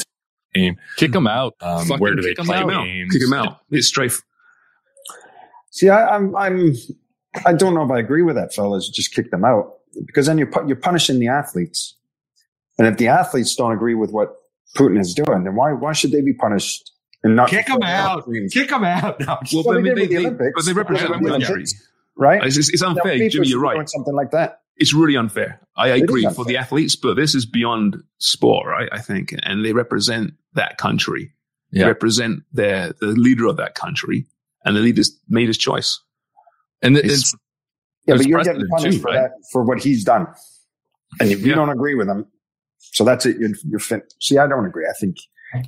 [0.56, 0.78] team.
[0.98, 1.54] Kick them out.
[1.62, 2.84] Um, where do they kick 'em play out.
[2.86, 3.14] games?
[3.14, 3.60] Kick him out.
[3.70, 4.12] It's straight.
[5.70, 6.74] See, I, I'm, I'm,
[7.46, 8.90] I don't know if I agree with that, fellas.
[8.90, 11.96] Just kick them out because then you're pu- you're punishing the athletes,
[12.78, 14.36] and if the athletes don't agree with what
[14.76, 16.92] Putin is doing, then why why should they be punished
[17.24, 18.26] and not Kick them out.
[18.52, 19.20] Kick them out.
[19.20, 20.52] No, Well, Well, but they they, the they- Olympics.
[20.56, 21.54] but they represent They a did with the country.
[21.54, 21.88] Olympics.
[22.18, 22.44] right?
[22.46, 23.48] It's, it's unfair, FIFA Jimmy.
[23.48, 23.88] You're right.
[23.90, 24.61] Something like that.
[24.78, 25.60] It's really unfair.
[25.78, 28.90] I is agree for the athletes, but this is beyond sport, right?
[28.92, 31.32] I think, and they represent that country.
[31.72, 34.28] They represent their the leader of that country,
[34.66, 36.00] and the leader's made his choice.
[36.82, 37.36] And It's- it's
[38.08, 39.16] Yeah, There's but you're getting punished too, for right?
[39.22, 40.26] that for what he's done,
[41.20, 41.56] and if you Yeah.
[41.56, 42.26] don't agree with him,
[42.80, 43.38] so that's it.
[43.40, 44.88] You're, you're fin- See, I don't agree.
[44.90, 45.18] I think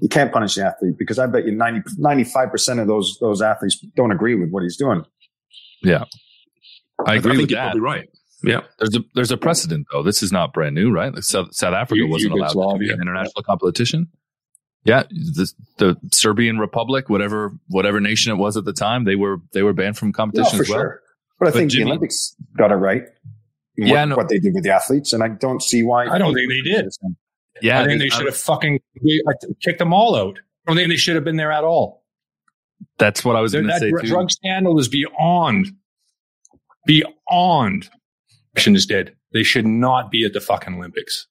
[0.02, 3.80] you can't punish the athlete because I bet you 95 percent of those those athletes
[3.96, 5.06] don't agree with what he's doing.
[5.84, 6.06] Yeah,
[7.06, 7.66] I agree think with you're that.
[7.66, 8.10] probably right.
[8.44, 10.04] Yeah, There's a there's a precedent though.
[10.04, 11.14] This is not brand new, right?
[11.14, 14.08] Like South, South Africa Eu- wasn't allowed to be an international competition.
[14.86, 19.38] Yeah, the, the Serbian Republic, whatever whatever nation it was at the time, they were
[19.54, 20.80] they were banned from No, competition for as well.
[20.80, 21.02] sure.
[21.40, 23.04] But I But think Jimmy- the Olympics got it right.
[23.78, 24.16] in Yeah, what, no.
[24.18, 26.08] what they did with the athletes, and I don't see why.
[26.08, 26.86] I don't think they did.
[27.62, 28.80] Yeah, I think they should have fucking
[29.26, 30.38] uh, kicked them all out.
[30.68, 32.04] I don't think they should have been there at all.
[32.98, 34.08] That's what I was going to that say dr- too.
[34.10, 35.68] drug scandal is beyond,
[36.86, 37.90] beyond.
[38.56, 39.16] Russians dead.
[39.32, 41.28] They should not be at the fucking Olympics.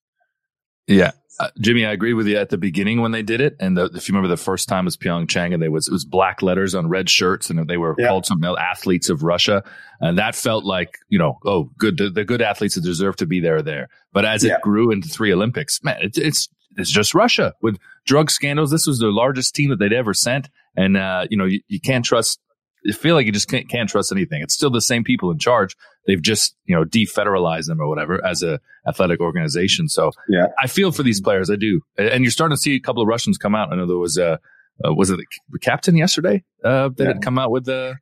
[0.89, 3.77] Yeah, uh, Jimmy, I agree with you at the beginning when they did it, and
[3.77, 6.43] the, if you remember the first time was Pyeongchang, and they was it was black
[6.43, 8.09] letters on red shirts, and they were Yeah.
[8.09, 9.63] called something else, athletes of Russia,
[10.01, 13.27] and that felt like you know, oh, good, the, the good athletes that deserve to
[13.27, 13.89] be there are there.
[14.13, 14.55] But as Yeah.
[14.57, 18.71] it grew into three Olympics, man, it, it's it's just Russia with drug scandals.
[18.73, 21.81] This was the largest team that they'd ever sent, and uh, you know, you, you
[21.81, 22.41] can't trust.
[22.85, 24.43] You feel like you just can't, can't trust anything.
[24.43, 25.77] It's still the same people in charge.
[26.07, 29.89] They've just you know defederalized them or whatever as a athletic organization.
[29.89, 30.47] So Yeah.
[30.61, 31.49] I feel for these players.
[31.51, 31.81] I do.
[31.97, 33.73] And you're starting to see a couple of Russians come out.
[33.73, 34.41] I know there was a,
[34.85, 37.95] uh, was it the captain yesterday, uh, that had come out with the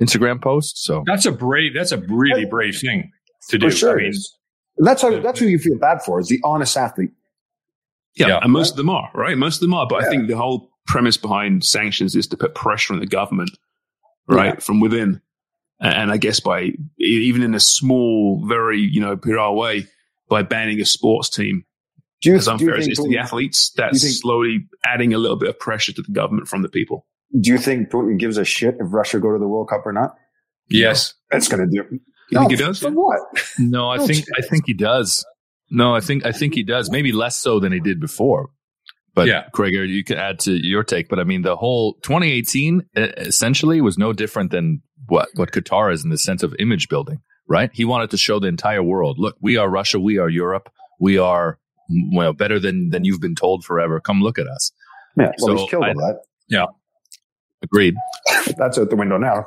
[0.00, 0.82] Instagram post.
[0.84, 1.74] So That's a brave.
[1.74, 3.10] That's a really brave thing
[3.48, 3.70] to do.
[3.70, 4.36] For sure, I mean, it is.
[4.78, 7.10] And that's how, that's who you feel bad for is the honest athlete.
[8.14, 8.38] yeah, Yeah.
[8.42, 9.36] and most of them are right.
[9.36, 12.54] Most of them are, but I think the whole premise behind sanctions is to put
[12.54, 13.50] pressure on the government,
[14.36, 15.20] right, from within.
[15.80, 19.86] And and I guess by e- even in a small, very you know PR way,
[20.28, 21.64] by banning a sports team,
[22.22, 24.14] Do you, as do you unfair as it think is to the athletes, that's think-
[24.14, 27.06] slowly adding a little bit of pressure to the government from the people.
[27.40, 29.92] do you think Putin gives a shit if Russia go to the World Cup or
[29.92, 30.14] not?
[30.68, 31.14] yes.
[31.30, 31.98] That's going to do.
[32.30, 32.78] You think he does?
[32.80, 33.20] For what?
[33.58, 35.24] no, I No think, I think he does.
[35.70, 36.90] No, I think, I think he does.
[36.90, 38.50] Maybe less so than he did before.
[39.14, 39.44] But Yeah.
[39.52, 41.08] Craig, you could add to your take.
[41.08, 45.92] But I mean, the whole 2018 uh, essentially was no different than what, what Qatar
[45.92, 47.70] is in the sense of image building, right?
[47.72, 49.98] He wanted to show the entire world, look, we are Russia.
[49.98, 50.68] We are Europe.
[51.00, 51.58] We are,
[52.12, 54.00] well, better than, than you've been told forever.
[54.00, 54.70] Come look at us.
[55.18, 55.94] Yeah, well, So he's killed I- all
[56.48, 56.68] that.
[57.62, 57.94] Agreed.
[58.56, 59.46] That's out the window now.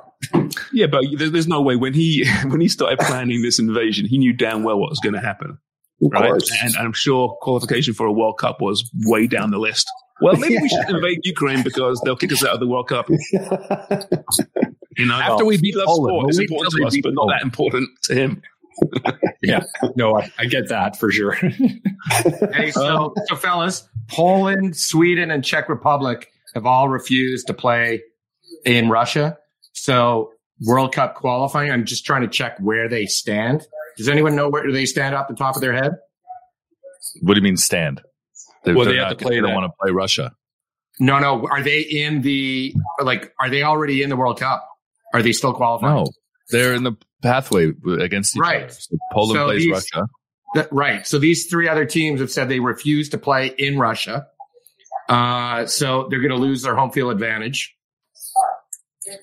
[0.71, 4.34] Yeah, but there's no way when he when he started planning this invasion, he knew
[4.34, 5.58] damn well what was going to happen, Of
[6.12, 6.30] right?
[6.30, 6.52] course.
[6.62, 9.88] And I'm sure qualification for a World Cup was way down the list.
[10.22, 13.10] Well, maybe we should invade Ukraine because they'll kick us out of the World Cup.
[14.98, 17.42] You know, After we beat love Poland, sport, it's important to us, but not that
[17.42, 18.42] important to him.
[19.42, 19.63] Yeah.
[19.96, 21.34] No, I, I get that for sure.
[21.34, 28.02] Hey, so, so fellas, Poland, Sweden, and Czech Republic have all refused to play
[28.66, 29.38] in Russia.
[29.74, 33.63] So World Cup qualifying, I'm just trying to check where they stand.
[33.98, 35.92] Does anyone know where they stand off the top of their head?
[37.22, 38.02] What do you mean stand?
[38.63, 40.34] They're, Well, they're have not- to play They don't want to play Russia.
[41.00, 41.48] No, no.
[41.48, 43.34] Are they in the like?
[43.39, 44.63] Are they already in the World Cup?
[45.13, 45.96] Are they still qualifying?
[45.96, 46.08] No,
[46.50, 48.63] they're in the pathway against each Right.
[48.63, 48.72] other.
[48.74, 50.08] So Poland So plays these- Russia.
[50.56, 51.06] That- right.
[51.08, 54.28] So these three other teams have said they refuse to play in Russia.
[55.10, 57.76] Uh, so they're going to lose their home field advantage.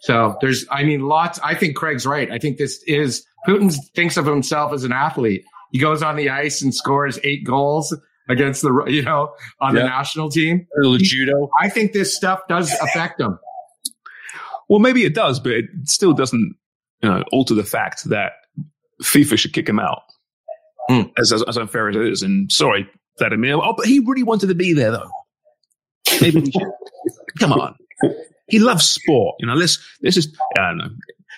[0.00, 1.38] So there's, I mean, lots.
[1.40, 2.30] I think Craig's right.
[2.30, 5.44] I think this is Putin thinks of himself as an athlete.
[5.72, 7.96] He goes on the ice and scores eight goals
[8.28, 10.66] against the, you know, on the national team.
[10.76, 11.48] A little judo.
[11.60, 13.38] I think this stuff does affect him.
[14.68, 16.54] Well, maybe it does, but it still doesn't
[17.02, 18.32] you know, alter the fact that
[19.02, 20.02] FIFA should kick him out.
[20.88, 21.02] Hmm.
[21.18, 22.88] As, as as unfair as it is, and sorry,
[23.18, 23.54] Vladimir.
[23.54, 25.10] Oh, but he really wanted to be there, though.
[26.20, 26.52] Maybe.
[27.38, 27.76] Come on.
[28.50, 29.36] He loves sport.
[29.40, 30.18] You know, let's let's
[30.58, 30.88] I don't know.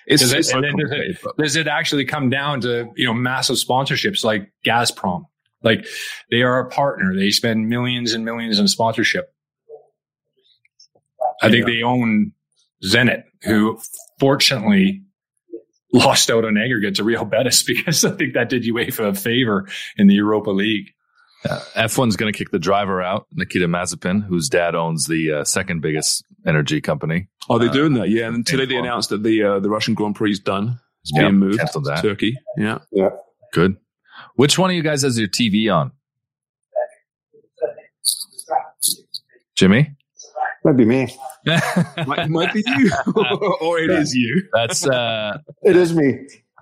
[0.06, 3.14] It's, Does it's it, so does, it, does it actually come down to you know
[3.14, 5.26] massive sponsorships like Gazprom?
[5.62, 5.86] Like
[6.30, 7.14] they are a partner.
[7.14, 9.32] They spend millions and millions in sponsorship.
[11.40, 12.32] I think they own
[12.84, 13.80] Zenit, who
[14.18, 15.02] fortunately
[15.92, 19.68] lost out on aggregate to Real Betis because I think that did UEFA a favor
[19.96, 20.92] in the Europa League.
[21.48, 25.44] Uh, F1's going to kick the driver out, Nikita Mazepin, whose dad owns the uh,
[25.44, 27.28] second biggest energy company.
[27.50, 28.10] Are they Uh, doing that?
[28.10, 30.78] Yeah, and today they announced that the uh, the Russian Grand Prix is done.
[31.02, 32.02] It's Yeah, being moved canceled to that.
[32.02, 32.36] Turkey.
[32.56, 33.10] Yeah, Yeah.
[33.52, 33.76] Good.
[34.36, 35.90] Which one of you guys has your TV on?
[39.56, 39.90] Jimmy?
[40.64, 41.08] Might be me.
[42.06, 42.90] might, might be you,
[43.60, 44.48] or it is you.
[44.54, 46.18] That's uh It is me.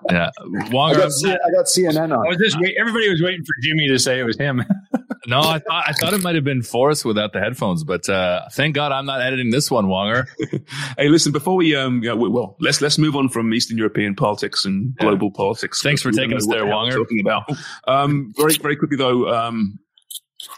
[0.09, 0.31] Yeah.
[0.39, 2.13] I Wonger, got, C- I got CNN on.
[2.13, 2.29] I on.
[2.29, 4.63] was just wait, everybody was waiting for Jimmy to say it was him.
[5.27, 8.49] no, I thought I thought it might have been Forrest without the headphones, but uh
[8.53, 10.27] thank God I'm not editing this one, Wonger.
[10.99, 14.15] Hey, listen, before we um, yeah, we- well, let's let's move on from Eastern European
[14.15, 15.81] politics and global politics.
[15.83, 16.97] Thanks for taking us there, the Wonger.
[16.97, 17.45] Talking about
[17.87, 19.79] um, very very quickly though, um,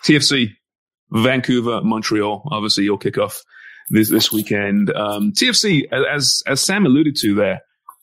[0.04, 0.50] TFC,
[1.10, 2.48] Vancouver, Montreal.
[2.50, 3.40] Obviously, your kickoff
[3.90, 4.90] this this weekend.
[4.90, 7.60] Um, TFC, as as Sam alluded to there,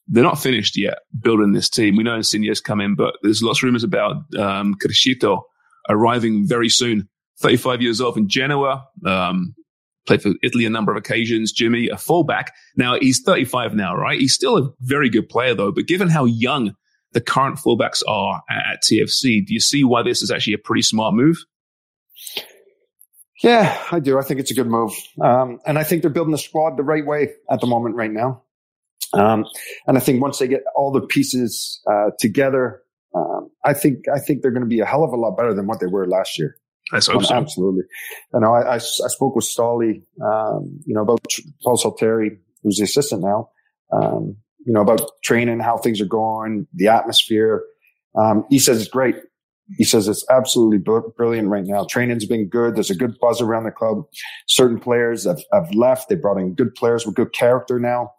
[0.10, 1.96] they're not finished yet building this team.
[1.96, 5.44] We know Insigne's come in, but there's lots of rumors about um, Criscito
[5.88, 7.08] arriving very soon.
[7.42, 8.86] 35 years old in Genoa.
[9.06, 9.56] Um,
[10.08, 11.52] played for Italy a number of occasions.
[11.52, 12.54] Jimmy, a fullback.
[12.76, 14.20] Now he's 35 now, right?
[14.20, 16.76] He's still a very good player though, but given how young
[17.14, 20.60] the current fullbacks are at, at TFC, do you see why this is actually a
[20.60, 21.38] pretty smart move?
[23.44, 24.20] Yeah, I do.
[24.20, 24.92] I think it's a good move.
[25.22, 28.12] Um, and I think they're building the squad the right way at the moment right
[28.12, 28.44] now.
[29.14, 29.46] Um,
[29.88, 32.82] and I think once they get all the pieces uh, together,
[33.16, 35.54] um, I think I think they're going to be a hell of a lot better
[35.54, 36.58] than what they were last year.
[36.92, 37.36] Let's hope Um, so.
[37.36, 37.84] Absolutely.
[38.34, 41.22] You know, I, I, I spoke with Stolly, um, you know, about
[41.64, 43.50] Paul Stalteri, who's the assistant now,
[43.92, 47.64] um, you know, about training, how things are going, the atmosphere.
[48.16, 49.16] Um, he says it's great.
[49.78, 51.86] He says it's absolutely br- brilliant right now.
[51.86, 52.76] Training's been good.
[52.76, 54.04] There's a good buzz around the club.
[54.48, 56.10] Certain players have, have left.
[56.10, 58.12] They brought in good players with good character now.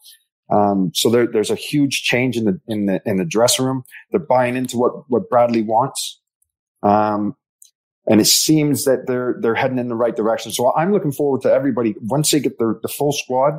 [0.53, 3.85] Um, so there, there's a huge change in the, in the, in the dressing room.
[4.11, 6.21] They're buying into what, what Bradley wants.
[6.83, 7.37] Um,
[8.07, 10.51] and it seems that they're they're heading in the right direction.
[10.51, 13.59] So I'm looking forward to everybody once they get their the full squad.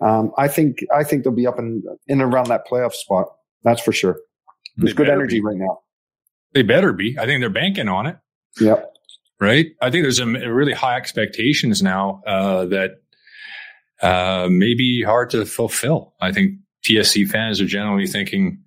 [0.00, 3.26] Um, I think I think they'll be up in in and around that playoff spot.
[3.64, 4.20] That's for sure.
[4.76, 5.44] There's They good energy be.
[5.44, 5.80] right now.
[6.54, 7.16] they better be.
[7.18, 8.16] I think they're banking on it.
[8.60, 8.92] Yep.
[9.40, 9.66] right?
[9.80, 13.02] I think there's a really high expectations now uh, that
[14.02, 16.14] uh, may be hard to fulfill.
[16.20, 16.54] I think
[16.88, 18.62] TFC fans are generally thinking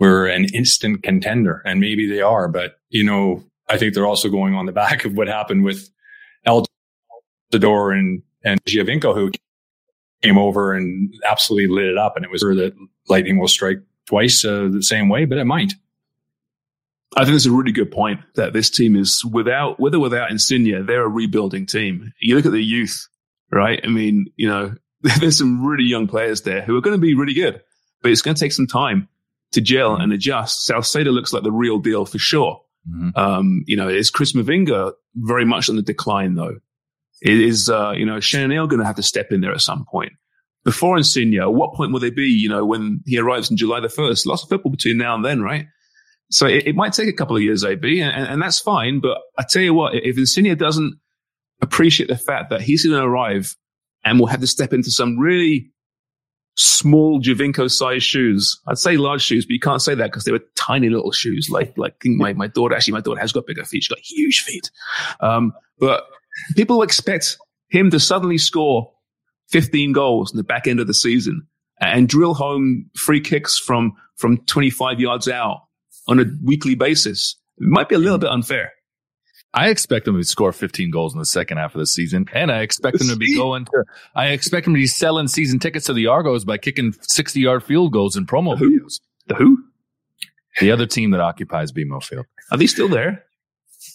[0.00, 4.28] we're an instant contender, and maybe they are, but you know, I think they're also
[4.28, 5.88] going on the back of what happened with
[6.44, 6.66] El
[7.52, 9.30] Tador and and Giovinco, who
[10.22, 12.74] came over and absolutely lit it up, and it was sure that
[13.08, 15.72] lightning will strike twice uh, the same way, but it might.
[17.16, 20.30] I think it's a really good point that this team is without, with or without
[20.30, 22.12] Insigne, they're a rebuilding team.
[22.20, 23.08] You look at the youth,
[23.54, 23.80] right?
[23.82, 27.14] I mean, you know, there's some really young players there who are going to be
[27.14, 27.62] really good,
[28.02, 29.08] but it's going to take some time
[29.52, 30.64] to gel and adjust.
[30.64, 32.60] Salcedo looks like the real deal for sure.
[32.90, 33.16] Mhm.
[33.16, 36.58] Um, you know, is Chris Mavinga very much on the decline though?
[37.22, 39.86] It is, uh, you know, Chanel going to have to step in there at some
[39.86, 40.12] point.
[40.64, 43.80] Before Insigne, at what point will they be, you know, when he arrives in July
[43.80, 44.26] the 1st?
[44.26, 45.66] Lots of football between now and then, right?
[46.30, 49.00] So it, it might take a couple of years, AB, and, and that's fine.
[49.00, 50.98] But I tell you what, if Insigne doesn't
[51.60, 53.56] appreciate the fact that he's going to arrive
[54.04, 55.70] and will have to step into some really
[56.56, 60.32] small Giovinco sized shoes, I'd say large shoes, but you can't say that because they
[60.32, 61.48] were tiny little shoes.
[61.50, 63.84] Like, like my, my daughter, actually, my daughter has got bigger feet.
[63.84, 64.70] She's got huge feet.
[65.20, 66.04] Um, but
[66.54, 67.36] people expect
[67.68, 68.92] him to suddenly score
[69.50, 71.46] 15 goals in the back end of the season
[71.80, 75.62] and drill home free kicks from, from 25 yards out
[76.06, 77.36] on a weekly basis.
[77.58, 78.72] It might be a little bit unfair.
[79.56, 82.50] I expect them to score 15 goals in the second half of the season, and
[82.50, 83.84] I expect them to be going to.
[84.14, 87.62] I expect them to be selling season tickets to the Argos by kicking 60 yard
[87.62, 88.68] field goals in promo Who?
[88.80, 89.00] videos.
[89.28, 89.62] The who?
[90.60, 93.24] The other team that occupies BMO Field, Are they still there?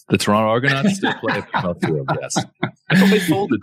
[0.09, 2.09] the Toronto Argonauts, still play at BMO Field.
[2.21, 2.37] Yes,
[2.89, 3.59] I thought they folded.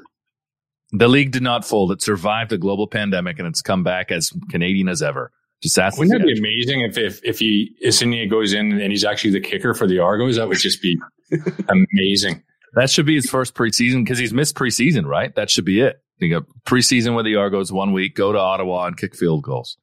[0.93, 1.93] the league did not fold.
[1.93, 5.33] It survived a global pandemic, and it's come back as Canadian as ever.
[5.63, 5.99] Just ask.
[5.99, 9.41] Wouldn't that be amazing if if if he Insigne goes in and he's actually the
[9.41, 10.37] kicker for the Argos?
[10.37, 10.99] That would just be
[11.69, 12.43] amazing.
[12.75, 15.35] That should be his first preseason because he's missed preseason, right?
[15.35, 15.97] That should be it.
[16.19, 19.79] You got preseason with the Argos one week, go to Ottawa and kick field goals.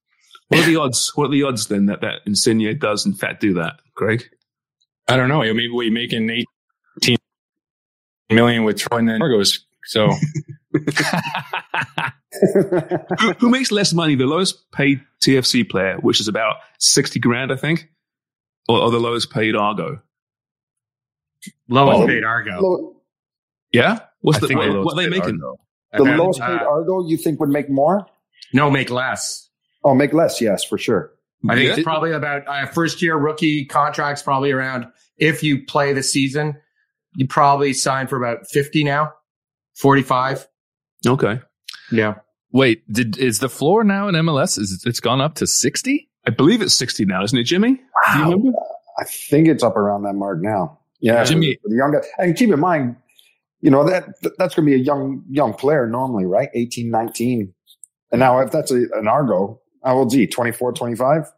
[0.50, 1.12] What are the odds?
[1.16, 4.26] What are the odds then that that Insigne does in fact do that, Greg?
[5.08, 5.40] I don't know.
[5.40, 7.18] Maybe we making eighteen
[8.30, 9.66] million with Troy and the Argos.
[9.86, 10.10] So
[13.20, 14.16] who, who makes less money?
[14.16, 17.90] The lowest paid TFC player, which is about 60 grand, I think,
[18.68, 20.02] or, or the lowest paid Argo?
[21.70, 22.08] Lowest Oh.
[22.08, 22.60] paid Argo.
[22.62, 22.96] Lo-
[23.72, 24.00] Yeah?
[24.22, 25.40] What's I the, think what, the what lowest are they making?
[25.44, 25.58] Argo.
[25.92, 26.16] the Okay.
[26.18, 28.06] lowest paid Uh, Argo, you think would make more?
[28.54, 29.50] No, make less.
[29.84, 31.12] Oh, make less, yes, for sure.
[31.50, 31.74] I think Yeah.
[31.76, 34.86] it's probably about uh, first year rookie contracts, probably around,
[35.18, 36.56] if you play the season,
[37.16, 39.12] you probably sign for about 50 now,
[39.76, 40.48] 45.
[41.06, 41.42] Okay.
[41.92, 42.16] Yeah.
[42.54, 44.58] Wait, did is the floor now in MLS?
[44.58, 46.10] Is it, it's gone up to sixty?
[46.26, 47.76] I believe it's 60 now, isn't it, Jimmy?
[47.76, 48.50] Do you remember?
[48.50, 50.80] Uh, I think it's up around that mark now.
[51.00, 52.00] Yeah, Jimmy- the young guy.
[52.18, 52.96] And keep in mind,
[53.60, 54.06] you know that
[54.38, 56.50] that's going to be a young young player normally, right?
[56.54, 57.54] 18, 19.
[58.12, 60.28] And now if that's a, an Argo, how old's he?
[60.28, 61.32] 24, 25?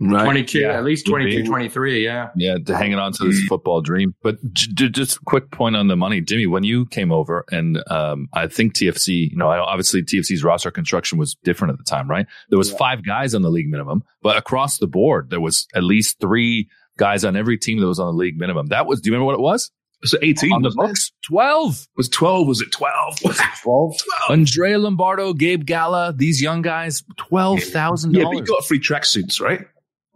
[0.00, 0.22] Right.
[0.24, 0.76] 22, Yeah.
[0.78, 2.04] at least 22, 23.
[2.04, 2.28] Yeah.
[2.36, 4.14] Yeah, to hanging on to this football dream.
[4.22, 6.46] But j- j- just a quick point on the money, Jimmy.
[6.46, 11.18] When you came over, and um, I think TFC, you know, obviously TFC's roster construction
[11.18, 12.26] was different at the time, right?
[12.50, 12.76] There was Yeah.
[12.76, 16.68] five guys on the league minimum, but across the board, there was at least three
[16.96, 18.66] guys on every team that was on the league minimum.
[18.66, 19.00] That was.
[19.00, 19.70] Do you remember what it was?
[20.02, 20.52] Was it 18?
[20.52, 20.86] on the wasn't it?
[20.88, 21.86] books, twelve.
[21.96, 22.46] Was 12?
[22.46, 23.18] Was it 12?
[23.24, 23.96] Was it 12?
[23.98, 24.30] 12.
[24.30, 29.40] Andrea Lombardo, Gabe Gala, these young guys, twelve thousand Yeah, but you got free tracksuits,
[29.42, 29.66] right?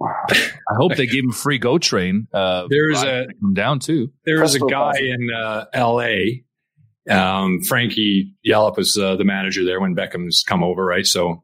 [0.02, 2.26] I hope they gave him free go train.
[2.32, 4.12] Uh, There's a- come down too.
[4.24, 6.44] There was a guy in uh, L.A.
[7.08, 11.06] Um, Frankie Yallop was uh, the manager there when Beckham's come over, right?
[11.06, 11.42] So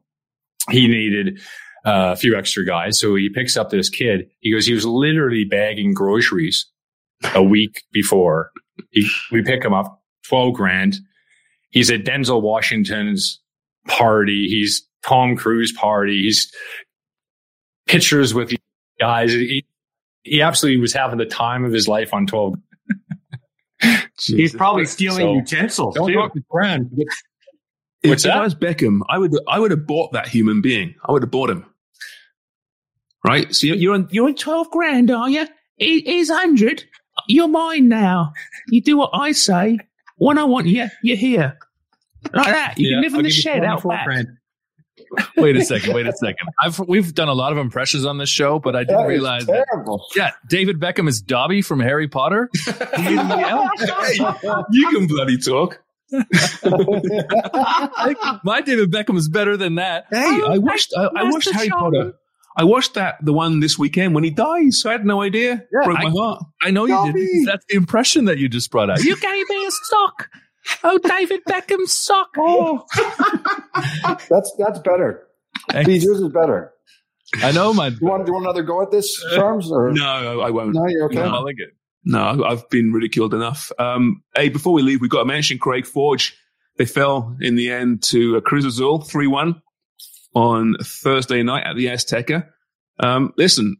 [0.69, 1.39] he needed
[1.85, 2.99] uh, a few extra guys.
[2.99, 4.29] So he picks up this kid.
[4.39, 6.65] He goes, he was literally bagging groceries
[7.35, 8.51] a week before.
[8.89, 10.95] He, we pick him up, 12 grand.
[11.69, 13.39] He's at Denzel Washington's
[13.87, 14.47] party.
[14.47, 16.23] He's Tom Cruise party.
[16.23, 16.51] He's
[17.91, 18.57] pictures with you
[18.99, 19.31] guys.
[19.31, 19.65] He,
[20.23, 22.55] he absolutely was having the time of his life on 12
[24.23, 25.95] He's probably stealing So- utensils.
[25.95, 26.13] Don't too.
[26.13, 26.91] talk to Brand.
[28.03, 28.37] If, What's if that?
[28.37, 30.93] I was Beckham, I would I would have bought that human being.
[31.07, 31.65] I would have bought him.
[33.25, 33.53] Right?
[33.53, 35.47] So you're you're on you're on twelve grand, are you?
[35.77, 36.83] Here's hundred.
[37.27, 38.33] You're mine now.
[38.69, 39.79] You do what I say.
[40.17, 41.57] When I want you, you're here.
[42.33, 42.77] Like that.
[42.77, 44.05] You Yeah, can live in I'll the shed out back.
[44.05, 44.27] grand.
[45.37, 45.93] Wait a second.
[45.93, 46.47] Wait a second.
[46.61, 49.09] I've we've done a lot of impressions on this show, but I didn't That is
[49.09, 49.65] realize that.
[50.15, 52.49] Yeah, David Beckham is Dobby from Harry Potter.
[52.95, 53.13] Hey,
[54.71, 55.81] you can bloody talk.
[58.43, 60.05] My David Beckham is better than that.
[60.09, 62.13] Hey, I watched I, I watched Harry Potter.
[62.57, 64.81] I watched that the one this weekend when he dies.
[64.81, 65.63] So I had no idea.
[65.71, 66.43] Yeah, Broke I- my heart.
[66.61, 67.13] I know you did.
[67.13, 67.45] Dobby.
[67.45, 69.01] That's the impression that you just brought out.
[69.03, 70.27] You gave me a sock.
[70.83, 72.29] Oh, David Beckham's sock.
[72.37, 72.85] Oh.
[74.29, 75.27] that's that's better.
[75.69, 75.87] Thanks.
[75.87, 76.73] These yours is better.
[77.35, 77.87] I know my.
[77.87, 79.71] You want, do you want another go at this, Charms?
[79.71, 79.91] Or?
[79.91, 80.73] No, I won't.
[80.73, 81.21] No, you're okay.
[81.21, 81.69] I like it.
[82.03, 83.71] No, I've been ridiculed enough.
[83.77, 86.35] Um, hey, before we leave, we've got to mention Craig Forge.
[86.77, 89.61] They fell in the end to uh, Cruz Azul 3 1
[90.33, 92.47] on Thursday night at the Azteca.
[92.99, 93.77] Um, listen,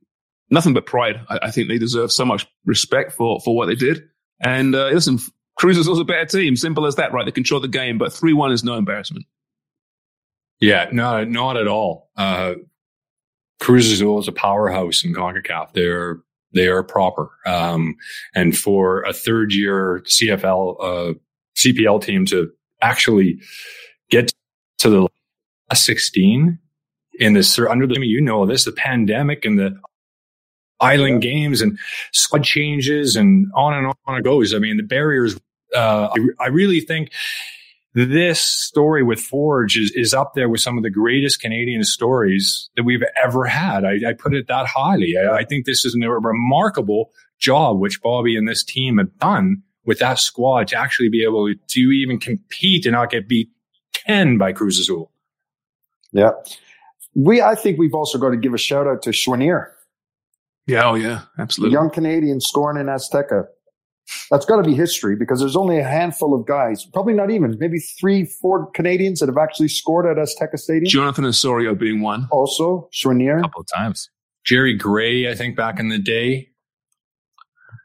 [0.49, 1.21] nothing but pride.
[1.29, 4.03] I, I think they deserve so much respect for, for what they did.
[4.39, 5.17] And uh, listen,
[5.61, 6.55] Cruz Azul's a better team.
[6.55, 7.23] Simple as that, right?
[7.23, 9.27] They control the game, but 3 1 is no embarrassment.
[10.59, 12.09] Yeah, no, not at all.
[12.17, 12.55] Uh,
[13.61, 15.73] Azul is a powerhouse in CONCACAF.
[15.73, 16.17] They're,
[16.51, 17.29] they are proper.
[17.45, 17.95] Um,
[18.33, 21.13] and for a third year CFL, uh,
[21.55, 22.51] CPL team to
[22.81, 23.39] actually
[24.09, 24.31] get
[24.79, 25.07] to the
[25.69, 26.57] last 16
[27.19, 29.79] in this, under the, I mean, you know this, the pandemic and the
[30.79, 31.77] island games and
[32.13, 34.55] squad changes and on and on it goes.
[34.55, 35.39] I mean, the barriers,
[35.75, 37.11] uh, I, I really think
[37.93, 42.69] this story with Forge is, is up there with some of the greatest Canadian stories
[42.75, 43.83] that we've ever had.
[43.83, 45.15] I, I put it that highly.
[45.17, 49.63] I, I think this is a remarkable job which Bobby and this team have done
[49.85, 53.49] with that squad to actually be able to even compete and not get beat
[53.93, 55.11] 10 by Cruz Azul.
[56.11, 56.31] Yeah.
[57.15, 59.67] We, I think we've also got to give a shout out to Choinière,
[60.65, 61.73] Yeah, oh, yeah, absolutely.
[61.73, 63.47] young Canadian scoring in Azteca.
[64.29, 67.57] That's got to be history because there's only a handful of guys, probably not even,
[67.59, 70.85] maybe three, four Canadians that have actually scored at Azteca Stadium.
[70.85, 72.27] Jonathan Osorio being one.
[72.31, 73.39] Also, Choinière.
[73.39, 74.09] A couple of times.
[74.43, 76.49] Jerry Gray, I think back in the day.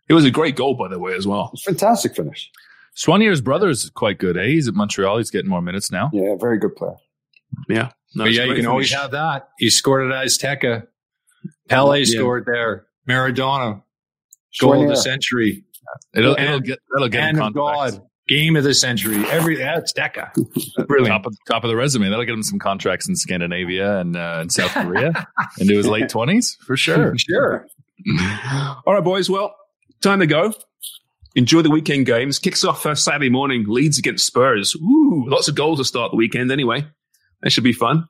[0.08, 1.52] It was a great goal, by the way, as well.
[1.64, 2.50] Fantastic finish.
[2.96, 4.36] Choinière's brother is quite good.
[4.36, 4.46] Eh?
[4.46, 5.18] He's at Montreal.
[5.18, 6.10] He's getting more minutes now.
[6.12, 6.94] Yeah, very good player.
[7.68, 7.90] Yeah.
[8.14, 9.50] No, but yeah, you great can always have that.
[9.58, 10.86] He scored at Azteca.
[11.68, 12.18] Pele Yeah.
[12.18, 12.86] scored there.
[13.08, 13.82] Maradona,
[14.60, 15.64] goal of the century.
[16.14, 17.96] It'll, And- it'll get that'll get him Hand of contracts.
[17.98, 19.24] God, game of the century.
[19.28, 20.30] Every that's Deca.
[20.86, 21.08] Brilliant.
[21.22, 22.08] Top of, top of the resume.
[22.08, 25.26] That'll get him some contracts in Scandinavia and uh, in South Korea
[25.58, 27.16] into his late twenties for sure.
[27.18, 27.66] Sure.
[28.86, 29.28] All right, boys.
[29.30, 29.54] Well,
[30.02, 30.52] time to go.
[31.34, 32.38] Enjoy the weekend games.
[32.38, 33.64] Kicks off uh, Saturday morning.
[33.68, 34.74] Leeds against Spurs.
[34.76, 36.50] Ooh, lots of goals to start the weekend.
[36.50, 36.86] Anyway,
[37.42, 38.06] That should be fun.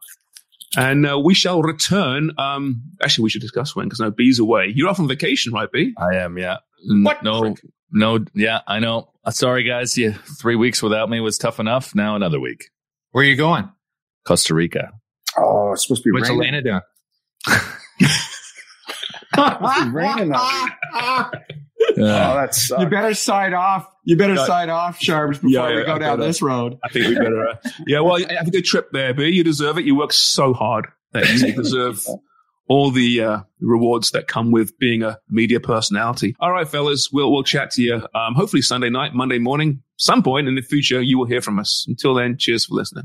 [0.76, 2.32] And uh, we shall return.
[2.38, 4.72] Um, actually, we should discuss when because no, B's away.
[4.74, 5.94] You're off on vacation, right, B?
[5.98, 6.58] I am, yeah.
[6.86, 7.22] What?
[7.22, 7.54] No,
[7.90, 9.10] no, yeah, I know.
[9.24, 9.96] Uh, sorry, guys.
[9.96, 11.94] Yeah, three weeks without me was tough enough.
[11.94, 12.70] Now another week.
[13.12, 13.70] Where are you going?
[14.26, 14.92] Costa Rica.
[15.38, 16.54] Oh, it's supposed to be What's raining.
[16.54, 16.80] Elena doing?
[19.36, 21.32] It's raining out.
[21.98, 22.82] Oh, that sucks.
[22.82, 23.86] You better sign off.
[24.04, 24.46] You better Yeah.
[24.46, 26.22] sign off, Sharps, before Yeah, we go I down better.
[26.28, 26.78] this road.
[26.82, 27.48] I think we better.
[27.50, 27.54] Uh,
[27.86, 29.28] yeah, well, have a good trip there, B.
[29.28, 29.84] You deserve it.
[29.84, 32.04] You work so hard that you deserve
[32.68, 36.34] all the uh, rewards that come with being a media personality.
[36.40, 37.94] All right, fellas, we'll we'll chat to you.
[38.14, 41.58] Um, hopefully Sunday night, Monday morning, some point in the future, you will hear from
[41.58, 41.84] us.
[41.88, 43.04] Until then, cheers for listening.